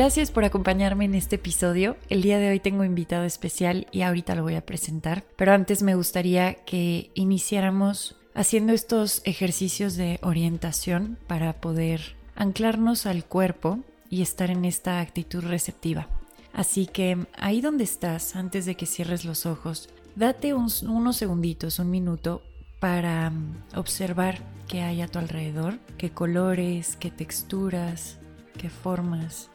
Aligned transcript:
Gracias 0.00 0.30
por 0.30 0.46
acompañarme 0.46 1.04
en 1.04 1.14
este 1.14 1.36
episodio. 1.36 1.98
El 2.08 2.22
día 2.22 2.38
de 2.38 2.48
hoy 2.48 2.58
tengo 2.58 2.84
invitado 2.84 3.24
especial 3.24 3.86
y 3.92 4.00
ahorita 4.00 4.34
lo 4.34 4.42
voy 4.42 4.54
a 4.54 4.64
presentar. 4.64 5.24
Pero 5.36 5.52
antes 5.52 5.82
me 5.82 5.94
gustaría 5.94 6.54
que 6.54 7.10
iniciáramos 7.12 8.16
haciendo 8.32 8.72
estos 8.72 9.20
ejercicios 9.26 9.96
de 9.96 10.18
orientación 10.22 11.18
para 11.26 11.60
poder 11.60 12.16
anclarnos 12.34 13.04
al 13.04 13.26
cuerpo 13.26 13.80
y 14.08 14.22
estar 14.22 14.50
en 14.50 14.64
esta 14.64 15.00
actitud 15.00 15.44
receptiva. 15.44 16.08
Así 16.54 16.86
que 16.86 17.26
ahí 17.36 17.60
donde 17.60 17.84
estás, 17.84 18.36
antes 18.36 18.64
de 18.64 18.76
que 18.76 18.86
cierres 18.86 19.26
los 19.26 19.44
ojos, 19.44 19.90
date 20.16 20.54
unos 20.54 21.16
segunditos, 21.18 21.78
un 21.78 21.90
minuto, 21.90 22.40
para 22.78 23.28
mm, 23.28 23.64
observar 23.76 24.38
qué 24.66 24.80
hay 24.80 25.02
a 25.02 25.08
tu 25.08 25.18
alrededor, 25.18 25.78
qué 25.98 26.08
colores, 26.08 26.96
qué 26.96 27.10
texturas, 27.10 28.16
qué 28.56 28.70
formas 28.70 29.50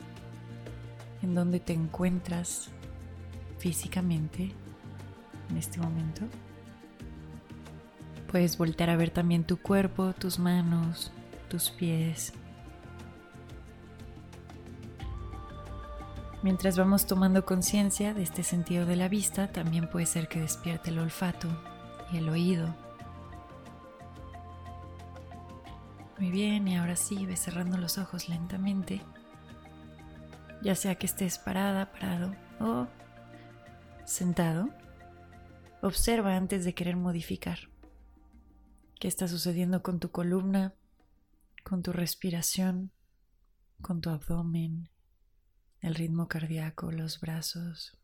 en 1.22 1.36
dónde 1.36 1.60
te 1.60 1.74
encuentras 1.74 2.70
físicamente 3.58 4.52
en 5.50 5.58
este 5.58 5.80
momento. 5.80 6.22
Puedes 8.32 8.58
voltear 8.58 8.90
a 8.90 8.98
ver 8.98 9.12
también 9.12 9.44
tu 9.44 9.58
cuerpo, 9.58 10.14
tus 10.14 10.40
manos, 10.40 11.12
tus 11.50 11.70
pies. 11.72 12.34
Mientras 16.44 16.78
vamos 16.78 17.08
tomando 17.08 17.46
conciencia 17.46 18.14
de 18.14 18.22
este 18.22 18.44
sentido 18.44 18.86
de 18.86 18.96
la 18.96 19.08
vista, 19.08 19.52
también 19.52 19.90
puede 19.90 20.06
ser 20.06 20.28
que 20.28 20.42
despierte 20.42 20.92
el 20.92 21.00
olfato 21.00 21.48
y 22.12 22.18
el 22.18 22.30
oído. 22.30 22.76
Muy 26.20 26.30
bien, 26.30 26.68
y 26.68 26.78
ahora 26.78 26.96
sí, 26.96 27.26
ve 27.26 27.36
cerrando 27.36 27.78
los 27.78 27.98
ojos 27.98 28.30
lentamente 28.30 29.02
ya 30.66 30.74
sea 30.74 30.96
que 30.96 31.06
estés 31.06 31.38
parada, 31.38 31.92
parado 31.92 32.36
o 32.60 32.88
sentado, 34.04 34.74
observa 35.84 36.36
antes 36.36 36.66
de 36.66 36.74
querer 36.74 36.96
modificar. 36.96 37.60
¿Qué 39.00 39.08
está 39.08 39.28
sucediendo 39.28 39.84
con 39.84 40.00
tu 40.00 40.10
columna, 40.10 40.74
con 41.64 41.84
tu 41.84 41.94
respiración, 41.94 42.92
con 43.84 44.02
tu 44.02 44.10
abdomen, 44.10 44.90
el 45.82 45.94
ritmo 45.94 46.28
cardíaco, 46.28 46.92
los 46.92 47.20
brazos? 47.20 48.00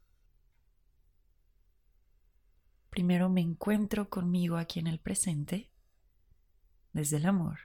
Primero 2.92 3.28
me 3.28 3.42
encuentro 3.42 4.08
conmigo 4.08 4.58
aquí 4.58 4.80
en 4.80 4.86
el 4.86 5.00
presente, 5.00 5.72
desde 6.94 7.18
el 7.18 7.25
amor. 7.25 7.58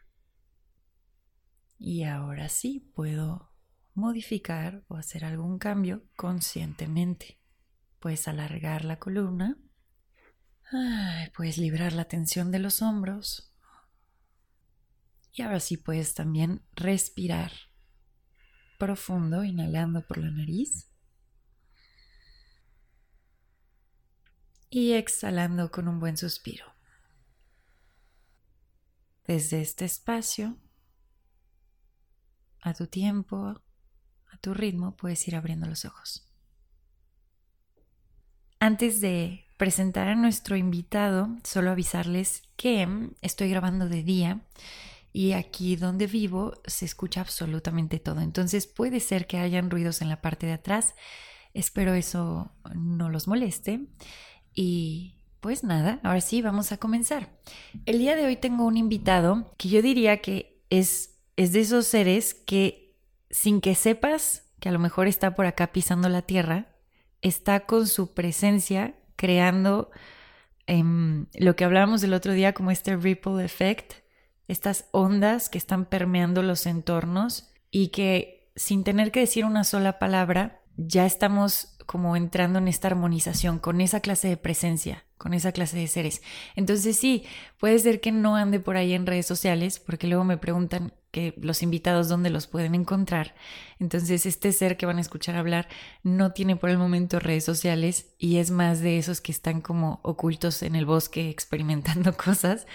Y 1.79 2.05
ahora 2.05 2.49
sí 2.49 2.81
puedo 2.95 3.56
modificar 3.97 4.85
o 4.89 4.97
hacer 4.97 5.25
algún 5.25 5.59
cambio 5.59 6.05
conscientemente. 6.17 7.41
Puedes 7.99 8.29
alargar 8.29 8.85
la 8.85 8.99
columna, 8.99 9.59
puedes 11.35 11.59
librar 11.59 11.93
la 11.95 12.05
tensión 12.05 12.53
de 12.53 12.59
los 12.59 12.83
hombros 12.83 13.53
y 15.33 15.43
ahora 15.43 15.61
sí 15.61 15.77
puedes 15.77 16.15
también 16.15 16.63
respirar 16.73 17.53
profundo, 18.79 19.43
inhalando 19.43 20.07
por 20.07 20.19
la 20.19 20.31
nariz 20.31 20.91
y 24.69 24.93
exhalando 24.93 25.71
con 25.71 25.89
un 25.89 26.01
buen 26.01 26.19
suspiro. 26.19 26.67
Desde 29.25 29.63
este 29.63 29.87
espacio, 29.87 30.59
a 32.61 32.75
tu 32.75 32.87
tiempo, 32.87 33.63
tu 34.37 34.55
ritmo 34.55 34.97
puedes 34.97 35.27
ir 35.29 35.37
abriendo 35.37 35.67
los 35.67 35.85
ojos. 35.85 36.29
Antes 38.59 39.01
de 39.01 39.47
presentar 39.57 40.09
a 40.09 40.15
nuestro 40.15 40.57
invitado, 40.57 41.29
solo 41.45 41.71
avisarles 41.71 42.43
que 42.57 42.87
estoy 43.23 43.51
grabando 43.51 43.89
de 43.89 44.03
día 44.03 44.41
y 45.13 45.33
aquí 45.33 45.77
donde 45.77 46.07
vivo 46.07 46.61
se 46.67 46.85
escucha 46.85 47.21
absolutamente 47.21 47.99
todo. 47.99 48.21
Entonces 48.21 48.67
puede 48.67 49.01
ser 49.01 49.27
que 49.27 49.39
hayan 49.39 49.71
ruidos 49.71 50.03
en 50.03 50.09
la 50.09 50.21
parte 50.21 50.47
de 50.47 50.53
atrás. 50.53 50.95
Espero 51.55 51.95
eso 51.95 52.53
no 52.75 53.09
los 53.09 53.27
moleste. 53.29 53.87
Y 54.53 55.17
pues 55.41 55.65
nada, 55.65 56.01
ahora 56.03 56.21
sí, 56.21 56.43
vamos 56.43 56.73
a 56.73 56.77
comenzar. 56.77 57.39
El 57.87 57.99
día 57.99 58.15
de 58.15 58.27
hoy 58.27 58.37
tengo 58.37 58.67
un 58.67 58.77
invitado 58.77 59.55
que 59.57 59.69
yo 59.69 59.81
diría 59.81 60.21
que 60.21 60.63
es, 60.71 61.19
es 61.37 61.53
de 61.53 61.61
esos 61.61 61.87
seres 61.87 62.35
que 62.35 62.86
sin 63.31 63.61
que 63.61 63.75
sepas 63.75 64.51
que 64.61 64.69
a 64.69 64.73
lo 64.73 64.79
mejor 64.79 65.07
está 65.07 65.35
por 65.35 65.47
acá 65.47 65.73
pisando 65.73 66.09
la 66.09 66.23
tierra, 66.23 66.77
está 67.23 67.61
con 67.61 67.87
su 67.87 68.15
presencia 68.15 68.95
creando 69.17 69.91
em, 70.67 71.27
lo 71.35 71.57
que 71.57 71.65
hablábamos 71.65 72.03
el 72.03 72.15
otro 72.15 72.33
día 72.33 72.53
como 72.53 72.71
este 72.71 72.97
ripple 72.97 73.45
effect, 73.45 73.95
estas 74.49 74.87
ondas 74.93 75.49
que 75.49 75.59
están 75.59 75.87
permeando 75.87 76.43
los 76.43 76.67
entornos 76.67 77.51
y 77.71 77.89
que 77.89 78.51
sin 78.55 78.85
tener 78.85 79.13
que 79.13 79.21
decir 79.21 79.45
una 79.45 79.65
sola 79.65 79.99
palabra, 79.99 80.63
ya 80.77 81.07
estamos 81.07 81.77
como 81.87 82.17
entrando 82.17 82.59
en 82.59 82.69
esta 82.69 82.89
armonización 82.89 83.59
con 83.59 83.81
esa 83.81 84.01
clase 84.01 84.29
de 84.29 84.37
presencia, 84.37 85.05
con 85.19 85.35
esa 85.35 85.53
clase 85.53 85.79
de 85.79 85.87
seres. 85.87 86.23
Entonces 86.57 86.97
sí, 86.97 87.25
puede 87.59 87.79
ser 87.79 88.01
que 88.01 88.13
no 88.13 88.37
ande 88.37 88.61
por 88.61 88.77
ahí 88.77 88.93
en 88.93 89.07
redes 89.07 89.27
sociales, 89.27 89.79
porque 89.79 90.07
luego 90.07 90.25
me 90.25 90.37
preguntan, 90.37 90.93
que 91.11 91.35
los 91.41 91.63
invitados 91.63 92.09
dónde 92.09 92.31
los 92.31 92.47
pueden 92.47 92.75
encontrar. 92.75 93.35
Entonces, 93.79 94.27
este 94.27 94.53
ser 94.53 94.77
que 94.77 94.87
van 94.87 94.99
a 94.99 95.01
escuchar 95.01 95.37
hablar 95.37 95.69
no 96.03 96.33
tiene 96.33 96.57
por 96.57 96.71
el 96.71 96.79
momento 96.79 97.21
redes 97.21 97.45
sociales 97.45 98.15
y 98.19 98.37
es 98.37 98.51
más 98.51 98.81
de 98.81 98.99
esos 98.99 99.21
que 99.21 99.33
están 99.33 99.61
como 99.61 100.01
ocultos 100.03 100.63
en 100.63 100.77
el 100.77 100.87
bosque 100.87 101.31
experimentando 101.31 102.17
cosas. 102.17 102.67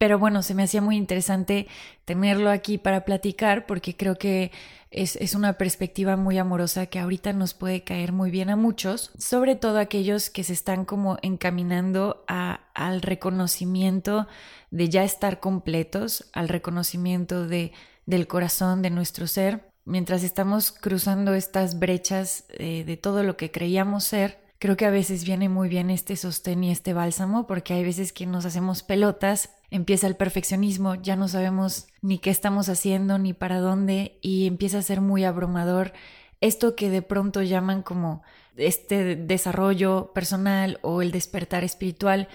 Pero 0.00 0.18
bueno, 0.18 0.42
se 0.42 0.54
me 0.54 0.62
hacía 0.62 0.80
muy 0.80 0.96
interesante 0.96 1.66
tenerlo 2.06 2.48
aquí 2.48 2.78
para 2.78 3.04
platicar 3.04 3.66
porque 3.66 3.98
creo 3.98 4.16
que 4.16 4.50
es, 4.90 5.34
una 5.34 5.58
perspectiva 5.58 6.16
muy 6.16 6.38
amorosa 6.38 6.86
que 6.86 6.98
ahorita 6.98 7.34
nos 7.34 7.52
puede 7.52 7.84
caer 7.84 8.10
muy 8.10 8.30
bien 8.30 8.48
a 8.48 8.56
muchos, 8.56 9.10
sobre 9.18 9.56
todo 9.56 9.78
aquellos 9.78 10.30
que 10.30 10.42
se 10.42 10.54
están 10.54 10.86
como 10.86 11.18
encaminando 11.20 12.24
a, 12.28 12.60
al 12.72 13.02
reconocimiento 13.02 14.26
de 14.70 14.88
ya 14.88 15.04
estar 15.04 15.38
completos, 15.38 16.30
al 16.32 16.48
reconocimiento 16.48 17.46
de, 17.46 17.72
del 18.06 18.26
corazón 18.26 18.80
de 18.80 18.88
nuestro 18.88 19.26
ser. 19.26 19.70
Mientras 19.84 20.22
estamos 20.22 20.72
cruzando 20.72 21.34
estas 21.34 21.78
brechas 21.78 22.46
eh, 22.48 22.84
de 22.86 22.96
todo 22.96 23.22
lo 23.22 23.36
que 23.36 23.50
creíamos 23.50 24.04
ser, 24.04 24.40
Creo 24.60 24.76
que 24.76 24.84
a 24.84 24.90
veces 24.90 25.24
viene 25.24 25.48
muy 25.48 25.70
bien 25.70 25.88
este 25.88 26.16
sostén 26.16 26.62
y 26.62 26.70
este 26.70 26.92
bálsamo 26.92 27.46
porque 27.46 27.72
hay 27.72 27.82
veces 27.82 28.12
que 28.12 28.26
nos 28.26 28.44
hacemos 28.44 28.82
pelotas, 28.82 29.48
empieza 29.70 30.06
el 30.06 30.16
perfeccionismo, 30.16 30.96
ya 30.96 31.16
no 31.16 31.28
sabemos 31.28 31.86
ni 32.02 32.18
qué 32.18 32.30
estamos 32.30 32.68
haciendo 32.68 33.18
ni 33.18 33.32
para 33.32 33.60
dónde 33.60 34.18
y 34.20 34.46
empieza 34.46 34.78
a 34.78 34.82
ser 34.82 35.00
muy 35.00 35.24
abrumador 35.24 35.92
esto 36.40 36.74
que 36.74 36.90
de 36.90 37.02
pronto 37.02 37.42
llaman 37.42 37.82
como 37.82 38.22
este 38.56 39.16
desarrollo 39.16 40.12
personal 40.12 40.78
o 40.82 41.02
el 41.02 41.12
despertar 41.12 41.64
espiritual. 41.64 42.28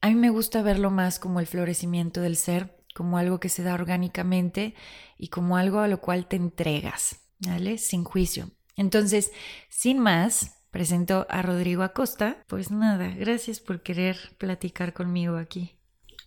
A 0.00 0.08
mí 0.08 0.14
me 0.14 0.30
gusta 0.30 0.62
verlo 0.62 0.90
más 0.90 1.18
como 1.18 1.40
el 1.40 1.46
florecimiento 1.46 2.20
del 2.20 2.36
ser, 2.36 2.76
como 2.94 3.18
algo 3.18 3.40
que 3.40 3.48
se 3.48 3.62
da 3.62 3.74
orgánicamente 3.74 4.74
y 5.18 5.28
como 5.28 5.56
algo 5.56 5.80
a 5.80 5.88
lo 5.88 6.00
cual 6.00 6.26
te 6.26 6.36
entregas, 6.36 7.20
¿vale? 7.40 7.78
Sin 7.78 8.04
juicio. 8.04 8.50
Entonces, 8.76 9.32
sin 9.68 9.98
más, 9.98 10.58
presento 10.70 11.26
a 11.28 11.42
Rodrigo 11.42 11.82
Acosta. 11.82 12.44
Pues 12.46 12.70
nada, 12.70 13.08
gracias 13.08 13.58
por 13.60 13.82
querer 13.82 14.16
platicar 14.38 14.92
conmigo 14.92 15.36
aquí. 15.36 15.77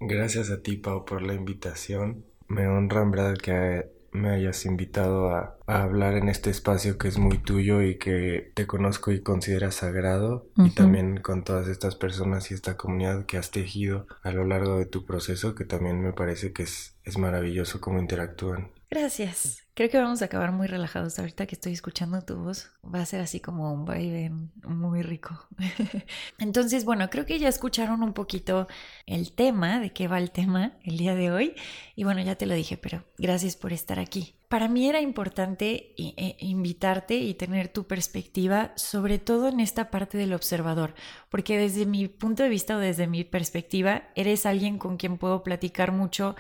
Gracias 0.03 0.49
a 0.49 0.61
ti, 0.63 0.77
Pau, 0.77 1.05
por 1.05 1.21
la 1.21 1.35
invitación. 1.35 2.25
Me 2.47 2.67
honra 2.67 3.03
en 3.03 3.11
verdad 3.11 3.37
que 3.37 3.85
me 4.11 4.29
hayas 4.29 4.65
invitado 4.65 5.29
a, 5.29 5.57
hablar 5.67 6.15
en 6.15 6.27
este 6.27 6.49
espacio 6.49 6.97
que 6.97 7.07
es 7.07 7.17
muy 7.17 7.37
tuyo 7.37 7.81
y 7.81 7.97
que 7.97 8.51
te 8.55 8.67
conozco 8.67 9.11
y 9.11 9.21
consideras 9.21 9.75
sagrado 9.75 10.49
y 10.57 10.71
también 10.71 11.21
con 11.21 11.43
todas 11.43 11.67
estas 11.67 11.95
personas 11.95 12.51
y 12.51 12.55
esta 12.55 12.75
comunidad 12.75 13.25
que 13.25 13.37
has 13.37 13.51
tejido 13.51 14.07
a 14.23 14.31
lo 14.31 14.43
largo 14.43 14.77
de 14.77 14.85
tu 14.85 15.05
proceso 15.05 15.55
que 15.55 15.63
también 15.63 16.01
me 16.01 16.11
parece 16.11 16.51
que 16.51 16.63
es, 16.63 16.97
es 17.03 17.17
maravilloso 17.17 17.79
cómo 17.79 17.99
interactúan. 17.99 18.71
Gracias. 18.91 19.63
Creo 19.73 19.89
que 19.89 19.97
vamos 19.97 20.21
a 20.21 20.25
acabar 20.25 20.51
muy 20.51 20.67
relajados 20.67 21.17
ahorita 21.17 21.45
que 21.45 21.55
estoy 21.55 21.71
escuchando 21.71 22.21
tu 22.23 22.35
voz. 22.35 22.71
Va 22.83 22.99
a 22.99 23.05
ser 23.05 23.21
así 23.21 23.39
como 23.39 23.71
un 23.71 23.85
baile 23.85 24.33
muy 24.65 25.01
rico. 25.01 25.47
Entonces, 26.39 26.83
bueno, 26.83 27.09
creo 27.09 27.25
que 27.25 27.39
ya 27.39 27.47
escucharon 27.47 28.03
un 28.03 28.11
poquito 28.11 28.67
el 29.05 29.31
tema, 29.31 29.79
de 29.79 29.93
qué 29.93 30.09
va 30.09 30.17
el 30.17 30.31
tema 30.31 30.73
el 30.83 30.97
día 30.97 31.15
de 31.15 31.31
hoy. 31.31 31.55
Y 31.95 32.03
bueno, 32.03 32.21
ya 32.21 32.35
te 32.35 32.45
lo 32.45 32.53
dije, 32.53 32.75
pero 32.75 33.05
gracias 33.17 33.55
por 33.55 33.71
estar 33.71 33.97
aquí. 33.97 34.35
Para 34.49 34.67
mí 34.67 34.89
era 34.89 34.99
importante 34.99 35.95
e, 35.97 36.35
invitarte 36.39 37.15
y 37.15 37.33
tener 37.35 37.69
tu 37.69 37.87
perspectiva, 37.87 38.73
sobre 38.75 39.19
todo 39.19 39.47
en 39.47 39.61
esta 39.61 39.89
parte 39.89 40.17
del 40.17 40.33
observador, 40.33 40.93
porque 41.29 41.57
desde 41.57 41.85
mi 41.85 42.09
punto 42.09 42.43
de 42.43 42.49
vista 42.49 42.75
o 42.75 42.79
desde 42.79 43.07
mi 43.07 43.23
perspectiva, 43.23 44.09
eres 44.15 44.45
alguien 44.45 44.77
con 44.77 44.97
quien 44.97 45.17
puedo 45.17 45.41
platicar 45.43 45.93
mucho 45.93 46.35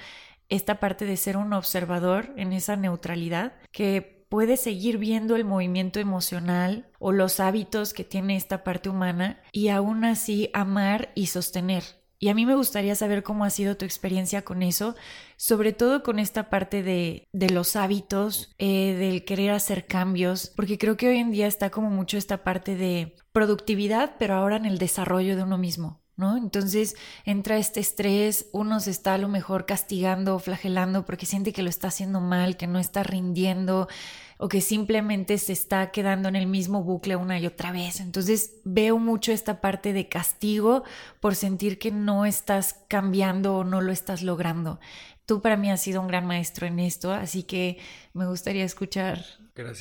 esta 0.51 0.79
parte 0.79 1.05
de 1.05 1.17
ser 1.17 1.37
un 1.37 1.53
observador 1.53 2.33
en 2.37 2.53
esa 2.53 2.75
neutralidad 2.75 3.53
que 3.71 4.25
puede 4.29 4.57
seguir 4.57 4.97
viendo 4.97 5.35
el 5.35 5.45
movimiento 5.45 5.99
emocional 5.99 6.87
o 6.99 7.11
los 7.11 7.39
hábitos 7.39 7.93
que 7.93 8.03
tiene 8.03 8.35
esta 8.35 8.63
parte 8.63 8.89
humana 8.89 9.41
y 9.51 9.69
aún 9.69 10.05
así 10.05 10.49
amar 10.53 11.11
y 11.15 11.27
sostener. 11.27 11.83
Y 12.19 12.29
a 12.29 12.35
mí 12.35 12.45
me 12.45 12.53
gustaría 12.53 12.93
saber 12.93 13.23
cómo 13.23 13.45
ha 13.45 13.49
sido 13.49 13.77
tu 13.77 13.83
experiencia 13.83 14.43
con 14.43 14.61
eso, 14.61 14.95
sobre 15.37 15.73
todo 15.73 16.03
con 16.03 16.19
esta 16.19 16.49
parte 16.51 16.83
de, 16.83 17.27
de 17.31 17.49
los 17.49 17.75
hábitos, 17.75 18.53
eh, 18.59 18.93
del 18.93 19.25
querer 19.25 19.51
hacer 19.51 19.87
cambios, 19.87 20.51
porque 20.55 20.77
creo 20.77 20.97
que 20.97 21.09
hoy 21.09 21.17
en 21.17 21.31
día 21.31 21.47
está 21.47 21.71
como 21.71 21.89
mucho 21.89 22.17
esta 22.17 22.43
parte 22.43 22.75
de 22.75 23.15
productividad, 23.31 24.17
pero 24.19 24.35
ahora 24.35 24.57
en 24.57 24.65
el 24.65 24.77
desarrollo 24.77 25.35
de 25.35 25.43
uno 25.43 25.57
mismo. 25.57 26.01
¿No? 26.21 26.37
Entonces 26.37 26.95
entra 27.25 27.57
este 27.57 27.79
estrés, 27.79 28.45
uno 28.53 28.79
se 28.79 28.91
está 28.91 29.15
a 29.15 29.17
lo 29.17 29.27
mejor 29.27 29.65
castigando 29.65 30.35
o 30.35 30.39
flagelando 30.39 31.03
porque 31.03 31.25
siente 31.25 31.51
que 31.51 31.63
lo 31.63 31.69
está 31.69 31.87
haciendo 31.87 32.21
mal, 32.21 32.55
que 32.55 32.67
no 32.67 32.79
está 32.79 33.01
rindiendo 33.03 33.89
o 34.37 34.47
que 34.47 34.61
simplemente 34.61 35.37
se 35.39 35.51
está 35.51 35.91
quedando 35.91 36.29
en 36.29 36.35
el 36.35 36.45
mismo 36.45 36.83
bucle 36.83 37.15
una 37.15 37.39
y 37.39 37.47
otra 37.47 37.71
vez. 37.71 37.99
Entonces 37.99 38.53
veo 38.63 38.99
mucho 38.99 39.31
esta 39.31 39.61
parte 39.61 39.93
de 39.93 40.07
castigo 40.07 40.83
por 41.19 41.35
sentir 41.35 41.79
que 41.79 41.91
no 41.91 42.25
estás 42.25 42.75
cambiando 42.87 43.57
o 43.57 43.63
no 43.63 43.81
lo 43.81 43.91
estás 43.91 44.21
logrando. 44.21 44.79
Tú 45.25 45.41
para 45.41 45.57
mí 45.57 45.71
has 45.71 45.81
sido 45.81 46.01
un 46.01 46.07
gran 46.07 46.25
maestro 46.27 46.67
en 46.67 46.79
esto, 46.79 47.11
así 47.11 47.43
que 47.43 47.77
me 48.13 48.27
gustaría 48.27 48.63
escuchar 48.63 49.23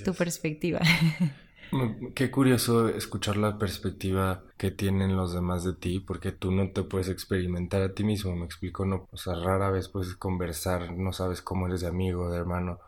tu 0.04 0.14
perspectiva. 0.14 0.80
Qué 2.14 2.30
curioso 2.30 2.88
escuchar 2.88 3.36
la 3.36 3.58
perspectiva 3.58 4.44
que 4.56 4.70
tienen 4.70 5.16
los 5.16 5.32
demás 5.32 5.64
de 5.64 5.74
ti, 5.74 6.00
porque 6.00 6.32
tú 6.32 6.50
no 6.50 6.70
te 6.70 6.82
puedes 6.82 7.08
experimentar 7.08 7.82
a 7.82 7.94
ti 7.94 8.04
mismo, 8.04 8.34
me 8.34 8.44
explico, 8.44 8.84
no, 8.84 9.08
o 9.10 9.16
sea, 9.16 9.34
rara 9.34 9.70
vez 9.70 9.88
puedes 9.88 10.14
conversar, 10.16 10.92
no 10.96 11.12
sabes 11.12 11.42
cómo 11.42 11.66
eres 11.66 11.82
de 11.82 11.88
amigo, 11.88 12.30
de 12.30 12.38
hermano. 12.38 12.78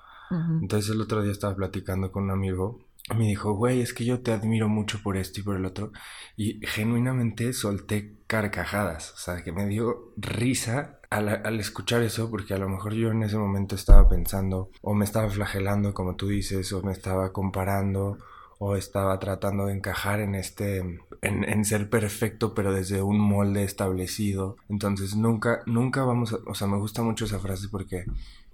Entonces 0.63 0.91
el 0.91 1.01
otro 1.03 1.23
día 1.23 1.31
estaba 1.31 1.55
platicando 1.55 2.11
con 2.11 2.25
un 2.25 2.31
amigo 2.31 2.81
me 3.17 3.27
dijo, 3.27 3.53
güey, 3.53 3.81
es 3.81 3.93
que 3.93 4.05
yo 4.05 4.21
te 4.21 4.33
admiro 4.33 4.69
mucho 4.69 5.03
por 5.03 5.17
esto 5.17 5.41
y 5.41 5.43
por 5.43 5.57
el 5.57 5.65
otro, 5.65 5.93
y 6.37 6.61
genuinamente 6.67 7.53
solté 7.53 8.17
carcajadas, 8.27 9.13
o 9.13 9.17
sea, 9.17 9.43
que 9.43 9.53
me 9.53 9.67
dio 9.67 10.13
risa 10.17 11.01
al, 11.11 11.29
al, 11.29 11.61
escuchar 11.61 12.03
eso, 12.03 12.31
porque 12.31 12.55
a 12.55 12.59
lo 12.59 12.69
mejor 12.69 12.95
yo 12.95 13.11
en 13.11 13.23
ese 13.25 13.37
momento 13.37 13.75
estaba 13.75 14.09
pensando, 14.09 14.71
o 14.81 14.95
me 14.95 15.05
estaba 15.05 15.29
flagelando, 15.29 15.93
como 15.95 16.17
tú 16.17 16.29
dices, 16.29 16.73
o 16.73 16.83
me 16.83 16.93
estaba 16.93 17.33
comparando, 17.33 18.19
o 18.65 18.77
estaba 18.77 19.19
tratando 19.19 19.67
de 19.67 19.73
encajar 19.73 20.21
en 20.21 20.37
este, 20.37 21.01
en, 21.21 21.65
ser 21.65 21.91
perfecto, 21.91 22.55
pero 22.55 22.73
desde 22.73 23.03
un 23.03 23.19
molde 23.19 23.65
establecido. 23.65 24.57
Entonces 24.69 25.17
nunca, 25.17 25.63
nunca 25.67 26.05
vamos 26.05 26.33
a, 26.33 26.37
o 26.47 26.55
sea, 26.55 26.69
me 26.69 26.77
gusta 26.77 27.03
mucho 27.03 27.25
esa 27.25 27.41
frase 27.41 27.69
porque 27.69 28.05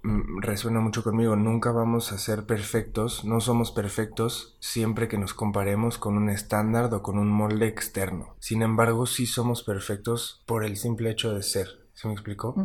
mm, 0.01 0.41
resuena 0.41 0.79
mucho 0.79 1.03
conmigo, 1.03 1.35
nunca 1.35 1.71
vamos 1.71 2.11
a 2.11 2.17
ser 2.17 2.47
perfectos, 2.47 3.23
no 3.23 3.39
somos 3.39 3.71
perfectos 3.71 4.57
siempre 4.59 5.07
que 5.07 5.19
nos 5.19 5.35
comparemos 5.35 5.99
con 5.99 6.17
un 6.17 6.31
estándar 6.31 6.91
o 6.91 7.03
con 7.03 7.19
un 7.19 7.29
molde 7.29 7.67
externo. 7.67 8.33
Sin 8.39 8.63
embargo, 8.63 9.05
sí 9.05 9.27
somos 9.27 9.61
perfectos 9.61 10.41
por 10.47 10.65
el 10.65 10.77
simple 10.77 11.11
hecho 11.11 11.35
de 11.35 11.43
ser. 11.43 11.67
¿Se 11.93 12.07
me 12.07 12.15
explicó? 12.15 12.55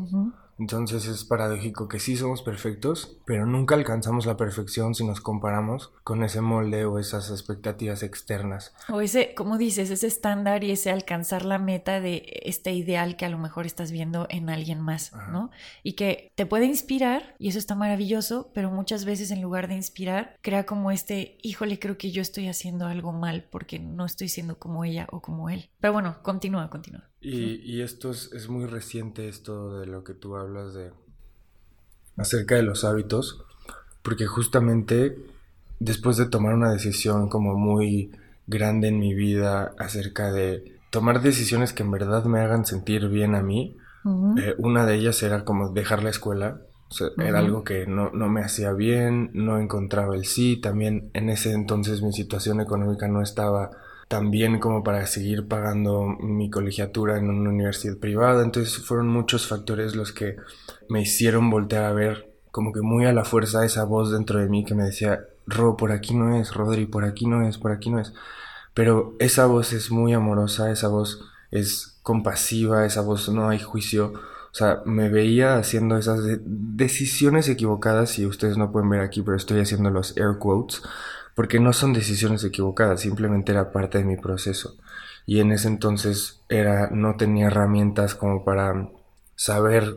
Entonces 0.59 1.07
es 1.07 1.25
paradójico 1.25 1.89
que 1.89 2.01
sí 2.01 2.17
somos 2.17 2.43
perfectos, 2.43 3.19
pero 3.25 3.47
nunca 3.47 3.75
alcanzamos 3.75 4.27
la 4.27 4.37
perfección 4.37 4.95
si 4.95 5.05
nos 5.05 5.21
comparamos 5.21 5.93
con 6.05 6.23
ese 6.23 6.41
molde 6.41 6.85
o 6.85 6.99
esas 6.99 7.31
expectativas 7.31 8.03
externas. 8.03 8.75
O 8.89 9.01
ese, 9.01 9.35
como 9.35 9.59
dices, 9.59 9.91
ese 9.91 10.07
estándar 10.07 10.65
y 10.65 10.71
ese 10.71 10.91
alcanzar 10.91 11.45
la 11.45 11.59
meta 11.59 12.01
de 12.01 12.43
este 12.45 12.73
ideal 12.73 13.17
que 13.17 13.25
a 13.25 13.31
lo 13.31 13.39
mejor 13.39 13.67
estás 13.67 13.91
viendo 13.91 14.27
en 14.31 14.51
alguien 14.51 14.81
más, 14.81 15.13
¿no? 15.31 15.51
Y 15.83 15.95
que 15.95 16.33
te 16.35 16.47
puede 16.47 16.67
inspirar, 16.67 17.35
y 17.39 17.49
eso 17.49 17.59
está 17.59 17.75
maravilloso, 17.75 18.51
pero 18.55 18.71
muchas 18.71 19.05
veces 19.05 19.31
en 19.31 19.43
lugar 19.43 19.69
de 19.69 19.75
inspirar, 19.75 20.37
crea 20.41 20.67
como 20.67 20.91
este, 20.91 21.39
híjole, 21.43 21.79
creo 21.79 21.99
que 21.99 22.11
yo 22.11 22.23
estoy 22.23 22.49
haciendo 22.49 22.87
algo 22.87 23.13
mal 23.13 23.45
porque 23.51 23.79
no 23.79 24.05
estoy 24.05 24.29
siendo 24.29 24.59
como 24.59 24.85
ella 24.85 25.07
o 25.11 25.21
como 25.21 25.51
él. 25.51 25.71
Pero 25.81 25.93
bueno, 25.93 26.17
continúa, 26.23 26.71
continúa. 26.71 27.09
Y, 27.25 27.81
esto 27.81 28.11
es, 28.11 28.49
muy 28.51 28.67
reciente, 28.67 29.29
esto 29.29 29.79
de 29.81 29.87
lo 29.87 30.05
que 30.05 30.13
tú 30.13 30.37
hablas 30.37 30.75
de 30.75 30.93
acerca 32.19 32.55
de 32.57 32.63
los 32.63 32.85
hábitos, 32.85 33.43
porque 34.03 34.27
justamente 34.27 35.17
después 35.81 36.19
de 36.19 36.27
tomar 36.27 36.55
una 36.55 36.71
decisión 36.71 37.31
como 37.31 37.55
muy 37.55 38.13
grande 38.47 38.89
en 38.89 38.99
mi 38.99 39.15
vida 39.15 39.75
acerca 39.79 40.33
de 40.33 40.77
tomar 40.91 41.23
decisiones 41.23 41.73
que 41.73 41.83
en 41.83 41.91
verdad 41.91 42.25
me 42.25 42.41
hagan 42.41 42.67
sentir 42.67 43.09
bien 43.09 43.35
a 43.35 43.43
mí, 43.43 43.77
eh, 44.37 44.55
una 44.59 44.85
de 44.85 44.97
ellas 44.97 45.23
era 45.23 45.47
como 45.47 45.71
dejar 45.71 46.03
la 46.03 46.11
escuela, 46.11 46.61
era 47.19 47.39
algo 47.39 47.65
que 47.65 47.87
no, 47.87 48.11
no, 48.11 48.29
me 48.29 48.43
hacía 48.43 48.73
bien, 48.73 49.31
no 49.33 49.59
encontraba 49.59 50.15
el 50.15 50.27
sí, 50.27 50.59
también 50.59 51.11
en 51.15 51.31
ese 51.31 51.53
entonces 51.53 52.03
mi 52.03 52.13
situación 52.13 52.61
económica 52.61 53.09
no 53.09 53.23
estaba 53.23 53.71
también 54.09 54.59
como 54.59 54.83
para 54.83 55.07
seguir 55.07 55.49
pagando 55.49 56.07
mi 56.21 56.51
colegiatura 56.51 57.19
en 57.19 57.31
una 57.31 57.51
universidad 57.51 57.97
privada. 57.97 58.43
Entonces 58.43 58.85
fueron 58.85 59.09
muchos 59.09 59.47
factores 59.47 59.95
los 59.95 60.13
que 60.13 60.37
me 60.89 61.03
hicieron 61.03 61.51
voltear 61.51 61.85
a 61.85 61.93
ver 61.93 62.31
como 62.51 62.73
que 62.73 62.83
muy 62.83 63.05
a 63.07 63.13
la 63.13 63.25
fuerza 63.25 63.65
esa 63.65 63.85
voz 63.85 64.13
dentro 64.13 64.39
de 64.39 64.49
mí 64.49 64.65
que 64.65 64.75
me 64.75 64.85
decía, 64.85 65.27
Ro, 65.47 65.77
por 65.77 65.93
aquí 65.93 66.15
no 66.15 66.37
es, 66.37 66.55
Rodri, 66.55 66.87
por 66.87 67.05
aquí 67.05 67.27
no 67.27 67.47
es, 67.47 67.59
por 67.59 67.73
aquí 67.73 67.91
no 67.91 67.99
es. 67.99 68.13
Pero 68.75 69.15
esa 69.19 69.47
voz 69.47 69.73
es 69.73 69.91
muy 69.91 70.13
amorosa, 70.13 70.71
esa 70.71 70.89
voz 70.89 71.21
es 71.51 71.99
compasiva, 72.03 72.87
esa 72.87 73.01
voz 73.01 73.29
no 73.29 73.49
hay 73.49 73.59
juicio. 73.59 74.13
O 74.15 74.57
sea, 74.57 74.83
me 74.85 75.09
veía 75.09 75.57
haciendo 75.57 75.97
esas 75.99 76.21
decisiones 76.45 77.49
equivocadas 77.49 78.19
y 78.21 78.27
ustedes 78.27 78.57
no 78.57 78.71
pueden 78.71 78.89
ver 78.89 79.01
aquí, 79.01 79.23
pero 79.23 79.37
estoy 79.37 79.61
haciendo 79.61 79.91
los 79.91 80.17
air 80.17 80.39
quotes 80.39 80.83
porque 81.35 81.61
no 81.61 81.73
son 81.73 81.93
decisiones 81.93 82.45
equivocadas, 82.45 83.01
simplemente 83.01 83.53
era 83.53 83.73
parte 83.73 83.99
de 83.99 84.05
mi 84.05 84.17
proceso. 84.17 84.77
Y 85.27 85.41
en 85.41 85.53
ese 85.53 85.69
entonces 85.69 86.41
era, 86.49 86.91
no 86.91 87.17
tenía 87.17 87.47
herramientas 87.47 88.15
como 88.15 88.45
para 88.45 88.89
saber 89.37 89.97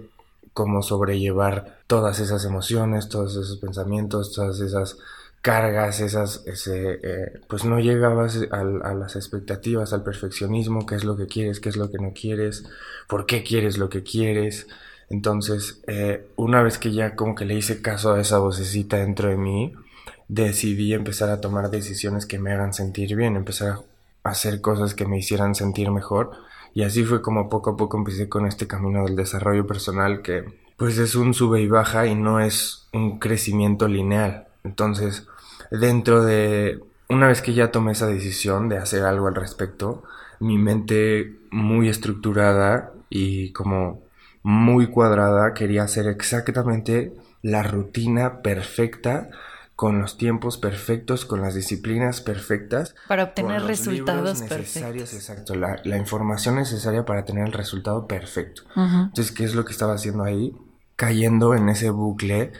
cómo 0.53 0.81
sobrellevar 0.81 1.79
todas 1.85 2.19
esas 2.19 2.43
emociones, 2.45 3.09
todos 3.09 3.33
esos 3.33 3.57
pensamientos, 3.57 4.33
todas 4.33 4.59
esas 4.59 4.97
cargas, 5.41 5.99
esas, 5.99 6.43
ese, 6.45 6.99
eh, 7.03 7.39
pues 7.47 7.63
no 7.63 7.79
llegabas 7.79 8.39
a, 8.51 8.59
a, 8.59 8.93
las 8.93 9.15
expectativas, 9.15 9.93
al 9.93 10.03
perfeccionismo, 10.03 10.85
qué 10.85 10.95
es 10.95 11.03
lo 11.03 11.15
que 11.15 11.27
quieres, 11.27 11.59
qué 11.59 11.69
es 11.69 11.77
lo 11.77 11.91
que 11.91 11.99
no 11.99 12.11
quieres, 12.13 12.65
por 13.07 13.25
qué 13.25 13.43
quieres 13.43 13.77
lo 13.77 13.89
que 13.89 14.03
quieres. 14.03 14.67
Entonces, 15.09 15.79
eh, 15.87 16.27
una 16.35 16.61
vez 16.63 16.77
que 16.77 16.91
ya 16.91 17.15
como 17.15 17.35
que 17.35 17.45
le 17.45 17.53
hice 17.53 17.81
caso 17.81 18.13
a 18.13 18.19
esa 18.19 18.39
vocecita 18.39 18.97
dentro 18.97 19.29
de 19.29 19.37
mí, 19.37 19.73
decidí 20.27 20.93
empezar 20.93 21.29
a 21.29 21.41
tomar 21.41 21.69
decisiones 21.69 22.25
que 22.25 22.39
me 22.39 22.51
hagan 22.51 22.73
sentir 22.73 23.15
bien, 23.15 23.35
empezar 23.35 23.79
a 24.23 24.29
hacer 24.29 24.61
cosas 24.61 24.93
que 24.93 25.05
me 25.05 25.17
hicieran 25.17 25.55
sentir 25.55 25.91
mejor. 25.91 26.31
Y 26.73 26.83
así 26.83 27.03
fue 27.03 27.21
como 27.21 27.49
poco 27.49 27.71
a 27.71 27.77
poco 27.77 27.97
empecé 27.97 28.29
con 28.29 28.45
este 28.45 28.67
camino 28.67 29.05
del 29.05 29.15
desarrollo 29.15 29.65
personal 29.65 30.21
que 30.21 30.45
pues 30.77 30.99
es 30.99 31.15
un 31.15 31.33
sube 31.33 31.61
y 31.61 31.67
baja 31.67 32.05
y 32.05 32.15
no 32.15 32.39
es 32.39 32.87
un 32.93 33.19
crecimiento 33.19 33.87
lineal. 33.87 34.47
Entonces, 34.63 35.27
dentro 35.71 36.23
de 36.23 36.79
una 37.09 37.27
vez 37.27 37.41
que 37.41 37.53
ya 37.53 37.71
tomé 37.71 37.93
esa 37.93 38.07
decisión 38.07 38.69
de 38.69 38.77
hacer 38.77 39.03
algo 39.03 39.27
al 39.27 39.35
respecto, 39.35 40.03
mi 40.39 40.57
mente 40.57 41.35
muy 41.49 41.89
estructurada 41.89 42.91
y 43.09 43.53
como 43.53 44.01
muy 44.43 44.87
cuadrada 44.87 45.53
quería 45.53 45.83
hacer 45.83 46.07
exactamente 46.07 47.13
la 47.41 47.63
rutina 47.63 48.41
perfecta 48.41 49.29
con 49.77 50.01
los 50.01 50.17
tiempos 50.17 50.57
perfectos, 50.57 51.23
con 51.23 51.39
las 51.39 51.53
disciplinas 51.53 52.19
perfectas. 52.19 52.95
Para 53.07 53.25
obtener 53.25 53.61
resultados 53.61 54.41
necesarios, 54.41 55.13
Exacto, 55.13 55.53
la, 55.53 55.97
información 55.97 56.55
necesaria 56.55 57.05
para 57.05 57.25
tener 57.25 57.45
el 57.45 57.53
resultado 57.53 58.07
perfecto. 58.07 58.63
Entonces, 58.75 59.31
¿qué 59.31 59.43
es 59.43 59.53
lo 59.53 59.65
que 59.65 59.73
estaba 59.73 59.93
haciendo 59.93 60.23
ahí? 60.23 60.57
Cayendo 60.95 61.53
en 61.53 61.69
ese 61.69 61.91
bucle 61.91 62.53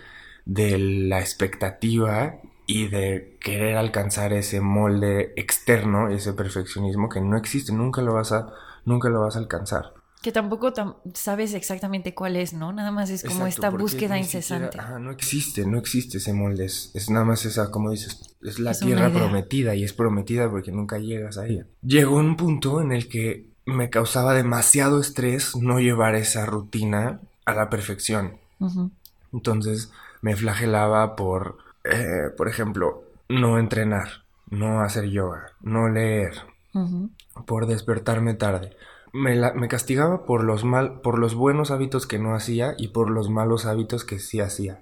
de 0.45 0.77
la 0.77 1.19
expectativa 1.19 2.36
y 2.67 2.88
de 2.89 3.36
querer 3.41 3.77
alcanzar 3.77 4.31
ese 4.31 4.62
molde 4.62 5.33
externo, 5.38 6.09
ese 6.09 6.33
perfeccionismo 6.33 7.09
que 7.09 7.19
no 7.19 7.36
existe, 7.36 7.74
nunca 7.74 8.03
lo 8.03 8.13
vas 8.13 8.31
a, 8.31 8.53
nunca 8.86 9.09
lo 9.09 9.21
vas 9.21 9.36
a 9.38 9.39
alcanzar. 9.39 9.97
Que 10.21 10.31
tampoco 10.31 10.74
sabes 11.13 11.53
exactamente 11.53 12.15
cuál 12.15 12.36
es, 12.36 12.53
¿no? 12.53 12.74
Nada 12.74 12.91
más 12.91 13.09
es 13.09 13.24
como 13.24 13.45
esta 13.45 13.69
búsqueda 13.69 14.17
incesante. 14.17 14.77
no 15.00 15.12
existe, 15.12 15.65
no 15.65 15.77
existe 15.77 16.17
ese 16.17 16.33
molde. 16.33 16.65
Es, 16.65 17.09
nada 17.09 17.24
más 17.24 17.45
esa, 17.45 17.69
como 17.69 17.91
dices, 17.91 18.36
es 18.41 18.59
la 18.59 18.74
tierra 18.74 19.12
prometida 19.12 19.75
y 19.75 19.83
es 19.83 19.93
prometida 19.93 20.50
porque 20.50 20.71
nunca 20.71 20.97
llegas 20.97 21.38
a 21.38 21.45
ella. 21.45 21.67
Llegó 21.83 22.17
un 22.17 22.36
punto 22.36 22.81
en 22.81 22.91
el 22.91 23.07
que 23.07 23.51
me 23.65 23.89
causaba 23.89 24.33
demasiado 24.33 25.00
estrés 25.00 25.55
no 25.55 25.79
llevar 25.79 26.15
esa 26.15 26.45
rutina 26.45 27.19
a 27.45 27.53
la 27.53 27.69
perfección. 27.69 28.38
Entonces 29.31 29.91
me 30.21 30.36
flagelaba 30.36 31.15
por, 31.15 31.59
eh, 31.83 32.31
por 32.36 32.47
ejemplo, 32.47 33.03
no 33.29 33.59
entrenar, 33.59 34.24
no 34.50 34.81
hacer 34.81 35.09
yoga, 35.09 35.51
no 35.62 35.89
leer, 35.89 36.33
por 37.45 37.67
despertarme 37.67 38.33
tarde 38.33 38.75
me, 39.17 39.67
castigaba 39.67 40.25
por 40.25 40.43
los, 40.43 40.63
mal, 40.63 41.01
por 41.01 41.19
los 41.19 41.36
buenos 41.36 41.71
hábitos 41.71 42.07
que 42.07 42.19
no 42.19 42.36
hacía 42.36 42.75
y 42.77 42.89
por 42.89 43.09
los 43.09 43.29
malos 43.29 43.65
hábitos 43.65 44.03
que 44.03 44.19
sí 44.19 44.39
hacía. 44.39 44.81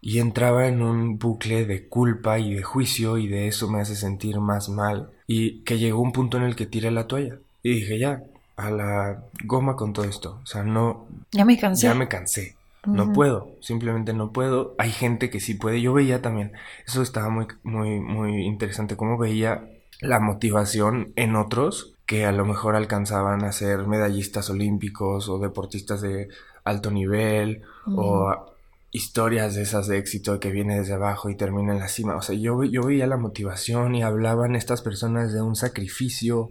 Y 0.00 0.18
entraba 0.20 0.68
en 0.68 0.82
un 0.82 1.18
bucle 1.18 1.66
de 1.66 1.88
culpa 1.88 2.38
y 2.38 2.54
de 2.54 2.62
juicio 2.62 3.18
y 3.18 3.28
de 3.28 3.48
eso 3.48 3.68
me 3.68 3.80
hace 3.80 3.96
sentir 3.96 4.40
más 4.40 4.68
mal. 4.68 5.10
Y 5.26 5.60
que 5.62 5.78
llegó 5.78 6.00
un 6.00 6.12
punto 6.12 6.36
en 6.36 6.44
el 6.44 6.54
que 6.54 6.66
tiré 6.66 6.90
la 6.90 7.06
toalla. 7.06 7.38
Y 7.62 7.74
dije, 7.74 7.98
ya, 7.98 8.22
a 8.56 8.70
la 8.70 9.24
goma 9.44 9.74
con 9.74 9.92
todo 9.92 10.04
esto. 10.04 10.40
O 10.42 10.46
sea, 10.46 10.62
no... 10.62 11.06
Ya 11.32 11.44
me 11.44 11.58
cansé. 11.58 11.86
Ya 11.86 11.94
me 11.94 12.08
cansé. 12.08 12.54
No 12.84 13.12
puedo, 13.12 13.50
simplemente 13.60 14.12
no 14.12 14.30
puedo. 14.30 14.76
Hay 14.78 14.92
gente 14.92 15.28
que 15.28 15.40
sí 15.40 15.54
puede. 15.54 15.80
Yo 15.80 15.92
veía 15.92 16.22
también, 16.22 16.52
eso 16.86 17.02
estaba 17.02 17.30
muy, 17.30 17.46
muy, 17.64 17.98
muy 17.98 18.46
interesante, 18.46 18.96
cómo 18.96 19.18
veía 19.18 19.68
la 20.00 20.20
motivación 20.20 21.12
en 21.16 21.34
otros 21.34 21.95
que 22.06 22.24
a 22.24 22.32
lo 22.32 22.44
mejor 22.44 22.76
alcanzaban 22.76 23.44
a 23.44 23.52
ser 23.52 23.86
medallistas 23.86 24.48
olímpicos 24.48 25.28
o 25.28 25.38
deportistas 25.38 26.00
de 26.00 26.28
alto 26.64 26.90
nivel 26.90 27.62
o 27.86 28.54
historias 28.92 29.54
de 29.54 29.62
esas 29.62 29.88
de 29.88 29.98
éxito 29.98 30.38
que 30.40 30.50
viene 30.50 30.78
desde 30.78 30.94
abajo 30.94 31.28
y 31.28 31.36
termina 31.36 31.72
en 31.72 31.80
la 31.80 31.88
cima. 31.88 32.16
O 32.16 32.22
sea, 32.22 32.36
yo, 32.36 32.62
yo 32.64 32.82
veía 32.82 33.06
la 33.06 33.16
motivación 33.16 33.94
y 33.94 34.02
hablaban 34.02 34.56
estas 34.56 34.82
personas 34.82 35.32
de 35.32 35.42
un 35.42 35.56
sacrificio 35.56 36.48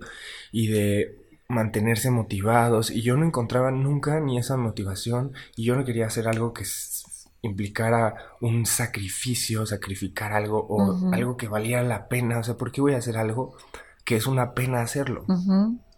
y 0.51 0.67
de 0.67 1.17
mantenerse 1.47 2.11
motivados 2.11 2.91
y 2.91 3.01
yo 3.01 3.15
no 3.17 3.25
encontraba 3.25 3.71
nunca 3.71 4.19
ni 4.19 4.37
esa 4.37 4.57
motivación 4.57 5.33
y 5.55 5.63
yo 5.63 5.75
no 5.75 5.85
quería 5.85 6.07
hacer 6.07 6.27
algo 6.27 6.53
que 6.53 6.65
implicara 7.43 8.15
un 8.41 8.65
sacrificio, 8.65 9.65
sacrificar 9.65 10.33
algo 10.33 10.65
o 10.67 11.13
algo 11.13 11.37
que 11.37 11.47
valiera 11.47 11.83
la 11.83 12.07
pena. 12.07 12.39
O 12.39 12.43
sea, 12.43 12.57
¿por 12.57 12.71
qué 12.71 12.81
voy 12.81 12.93
a 12.93 12.97
hacer 12.97 13.17
algo 13.17 13.55
que 14.05 14.15
es 14.15 14.27
una 14.27 14.53
pena 14.53 14.81
hacerlo. 14.81 15.25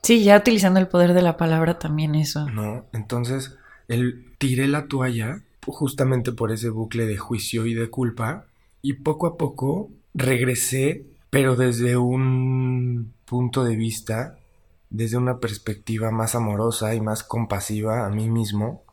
Sí, 0.02 0.24
ya 0.24 0.38
utilizando 0.38 0.80
el 0.80 0.88
poder 0.88 1.14
de 1.14 1.22
la 1.22 1.38
palabra 1.38 1.78
también 1.78 2.16
eso. 2.16 2.50
No, 2.50 2.86
entonces 2.94 3.56
él 3.88 4.34
tiré 4.38 4.68
la 4.68 4.88
toalla 4.88 5.42
justamente 5.66 6.32
por 6.32 6.52
ese 6.52 6.70
bucle 6.70 7.06
de 7.06 7.18
juicio 7.18 7.66
y 7.66 7.74
de 7.74 7.90
culpa 7.90 8.46
y 8.82 8.94
poco 8.94 9.28
a 9.28 9.38
poco 9.38 9.92
regresé, 10.14 11.06
pero 11.30 11.56
desde 11.56 11.98
un 11.98 13.14
punto 13.26 13.64
de 13.66 13.76
vista, 13.76 14.38
desde 14.90 15.18
una 15.18 15.40
perspectiva 15.40 16.10
más 16.12 16.36
amorosa 16.36 16.96
y 16.96 17.02
más 17.02 17.24
compasiva 17.24 18.06
a 18.06 18.10
mí 18.10 18.30
mismo. 18.30 18.84